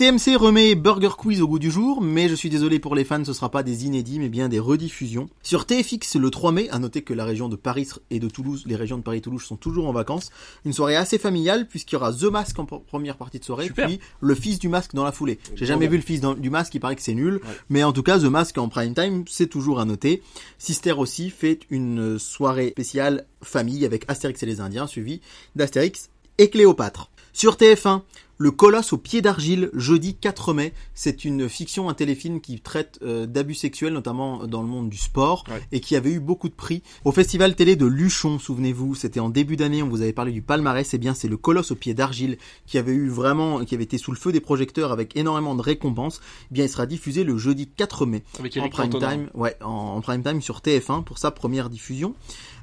[0.00, 3.22] TMC remet Burger Quiz au goût du jour, mais je suis désolé pour les fans,
[3.22, 5.28] ce sera pas des inédits, mais bien des rediffusions.
[5.42, 8.64] Sur TFX, le 3 mai, à noter que la région de Paris et de Toulouse,
[8.66, 10.30] les régions de Paris et Toulouse sont toujours en vacances.
[10.64, 13.66] Une soirée assez familiale, puisqu'il y aura The Mask en pr- première partie de soirée,
[13.66, 13.88] Super.
[13.88, 15.38] puis le fils du masque dans la foulée.
[15.54, 15.90] J'ai jamais bon.
[15.90, 17.40] vu le fils dans- du masque, il paraît que c'est nul, Ouais.
[17.68, 20.22] mais en tout cas, The Mask en prime time, c'est toujours à noter.
[20.56, 25.20] Sister aussi fait une soirée spéciale famille avec Astérix et les Indiens, suivi
[25.56, 27.10] d'Astérix et Cléopâtre.
[27.34, 28.02] Sur TF1,
[28.42, 30.72] Le Colosse au pied d'argile, jeudi 4 mai.
[30.94, 34.96] C'est une fiction, un téléfilm qui traite euh, d'abus sexuels, notamment dans le monde du
[34.96, 35.60] sport, Ouais.
[35.72, 36.82] et qui avait eu beaucoup de prix.
[37.04, 40.40] Au festival télé de Luchon, souvenez-vous, c'était en début d'année, on vous avait parlé du
[40.40, 43.84] palmarès, et bien c'est Le Colosse au pied d'argile qui avait eu vraiment, qui avait
[43.84, 46.22] été sous le feu des projecteurs avec énormément de récompenses.
[46.50, 49.12] Eh bien, il sera diffusé le jeudi 4 mai Avec en prime Cantona.
[49.12, 52.14] time, ouais, en, en prime time sur TF1 pour sa première diffusion.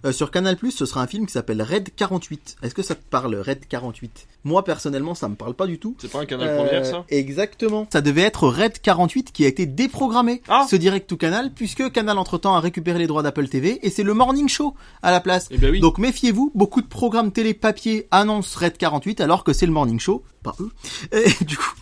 [0.06, 2.58] Euh, sur Canal+, ce sera un film qui s'appelle Red 48.
[2.62, 5.96] Est-ce que ça te parle, Red 48 Moi, personnellement, ça me parle pas du tout.
[6.00, 7.06] C'est pas un canal Euh, première, ça?
[7.10, 7.88] Exactement.
[7.92, 10.66] Ça devait être Red 48 qui a été déprogrammé, Ah.
[10.70, 14.04] ce direct to Canal, puisque Canal entre-temps a récupéré les droits d'Apple TV, et c'est
[14.04, 15.48] le Morning Show à la place.
[15.52, 15.80] Eh ben oui.
[15.80, 20.00] Donc méfiez-vous, beaucoup de programmes télé papier annoncent Red 48 alors que c'est le Morning
[20.00, 20.72] Show, pas eux.
[21.12, 21.74] Et du coup,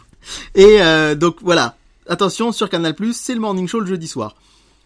[0.55, 1.75] et euh, donc voilà,
[2.07, 4.35] attention sur Canal+, c'est le Morning Show le jeudi soir.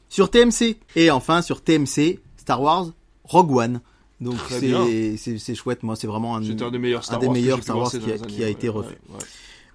[0.10, 2.88] Sur TMC et enfin sur TMC, Star Wars,
[3.30, 3.82] Rogue One.
[4.22, 7.34] Donc c'est chouette, moi c'est vraiment un, un des meilleurs Star des Wars.
[7.34, 8.98] meilleurs Star qui a- qui été refait.
[9.10, 9.26] ouais, ouais.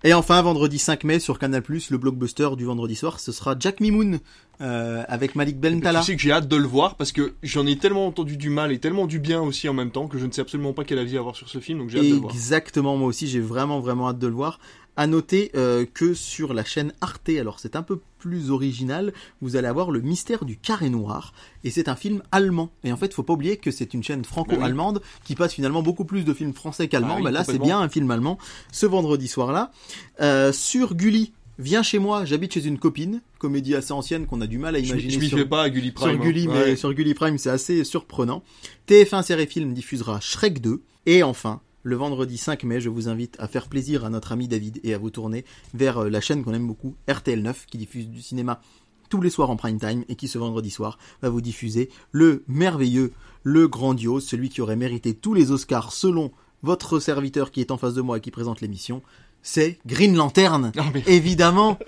[0.06, 3.80] Et enfin, vendredi 5 mai sur Canal+, le blockbuster du vendredi soir, ce sera Jack
[3.80, 4.18] Mimoun
[4.60, 6.00] euh, avec Malik Bentala.
[6.00, 8.50] Tu sais que j'ai hâte de le voir parce que j'en ai tellement entendu du
[8.50, 10.84] mal et tellement du bien aussi en même temps que je ne sais absolument pas
[10.84, 12.34] quel avis avoir sur ce film donc j'ai hâte de le voir.
[12.34, 14.60] Exactement, moi aussi j'ai vraiment vraiment hâte de le voir.
[14.96, 19.56] À noter euh, que sur la chaîne Arte, alors c'est un peu plus original, vous
[19.56, 21.34] allez avoir le mystère du carré noir,
[21.64, 22.70] et c'est un film allemand.
[22.84, 26.04] Et en fait, faut pas oublier que c'est une chaîne franco-allemande qui passe finalement beaucoup
[26.04, 27.14] plus de films français qu'allemands.
[27.14, 28.38] Ah oui, bah là, c'est bien un film allemand
[28.72, 29.72] ce vendredi soir-là.
[30.20, 34.46] Euh, sur Gulli, viens chez moi, j'habite chez une copine, comédie assez ancienne qu'on a
[34.46, 35.12] du mal à Je, imaginer.
[35.12, 36.12] je m'y sur- fais pas à Gulli Prime.
[36.12, 36.24] sur hein.
[36.24, 36.76] Gulli, mais Ouais.
[36.76, 38.42] sur Gulli Prime, c'est assez surprenant.
[38.86, 40.82] TF1 Série Film diffusera Shrek 2.
[41.06, 44.48] Et enfin, le vendredi 5 mai, je vous invite à faire plaisir à notre ami
[44.48, 48.08] David et à vous tourner vers euh, la chaîne qu'on aime beaucoup, RTL9, qui diffuse
[48.08, 48.60] du cinéma
[49.10, 52.42] tous les soirs en prime time et qui ce vendredi soir va vous diffuser le
[52.48, 53.12] merveilleux,
[53.42, 56.32] le grandiose, celui qui aurait mérité tous les Oscars selon
[56.62, 59.02] votre serviteur qui est en face de moi et qui présente l'émission.
[59.46, 60.72] C'est Green Lantern.
[60.78, 61.78] Ah, mais- Évidemment,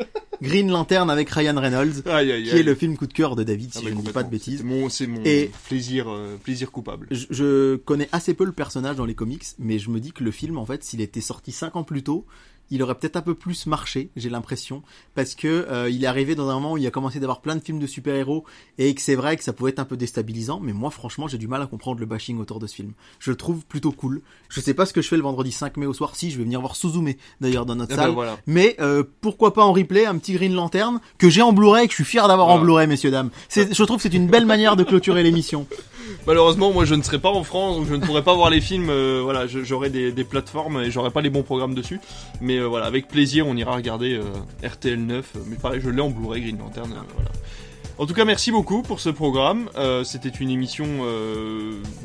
[0.42, 3.42] Green Lantern avec Ryan Reynolds, Aïe, aïe, qui est le film coup de cœur de
[3.44, 4.58] David, Ah, si mais je ne dis pas de bêtises.
[4.58, 7.06] C'est mon, c'est mon Et- plaisir, euh, plaisir coupable.
[7.10, 10.22] Je, je connais assez peu le personnage dans les comics, mais je me dis que
[10.22, 12.26] le film, en fait, s'il était sorti cinq ans plus tôt,
[12.70, 14.82] il aurait peut-être un peu plus marché, j'ai l'impression,
[15.14, 17.56] parce que euh, il est arrivé dans un moment où il a commencé d'avoir plein
[17.56, 18.44] de films de super-héros
[18.78, 21.38] et que c'est vrai que ça pouvait être un peu déstabilisant, mais moi franchement j'ai
[21.38, 22.92] du mal à comprendre le bashing autour de ce film.
[23.20, 24.20] Je le trouve plutôt cool.
[24.48, 26.38] Je sais pas ce que je fais le vendredi 5 mai au soir, si je
[26.38, 28.36] vais venir voir Suzume d'ailleurs dans notre Ah bah salle, voilà.
[28.46, 31.86] mais euh, pourquoi pas en replay un petit Green Lantern que j'ai en Blu-ray et
[31.86, 32.58] que je suis fier d'avoir en.
[32.58, 33.30] Blu-ray messieurs dames.
[33.48, 35.66] C'est, je trouve que c'est une belle manière de clôturer l'émission.
[36.26, 38.60] Malheureusement, moi, je ne serai pas en France, donc je ne pourrai pas voir les
[38.60, 38.88] films.
[38.90, 42.00] euh, voilà, j'aurai des, des plateformes et j'aurai pas les bons programmes dessus.
[42.40, 45.24] Mais euh, voilà, avec plaisir, on ira regarder euh, RTL 9.
[45.36, 46.90] euh, Mais pareil, je l'ai en Blu-ray Green Lantern.
[46.92, 47.30] euh, voilà.
[47.98, 49.70] En tout cas, merci beaucoup pour ce programme.
[50.04, 50.84] C'était une émission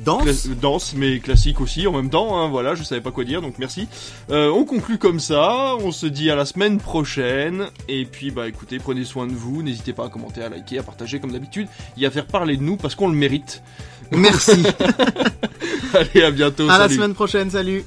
[0.06, 2.40] Danse dense, mais classique aussi en même temps.
[2.40, 3.90] hein, voilà, je savais pas quoi dire, donc merci.
[4.30, 5.76] On conclut comme ça.
[5.82, 7.66] On se dit à la semaine prochaine.
[7.90, 9.64] Et puis, bah, écoutez, prenez soin de vous.
[9.64, 11.68] N'hésitez pas à commenter, à liker, à partager comme d'habitude
[12.00, 13.62] et à faire parler de nous parce qu'on le mérite.
[14.12, 14.64] Merci.
[15.94, 16.70] Allez, à bientôt.
[16.70, 17.84] À la semaine prochaine, salut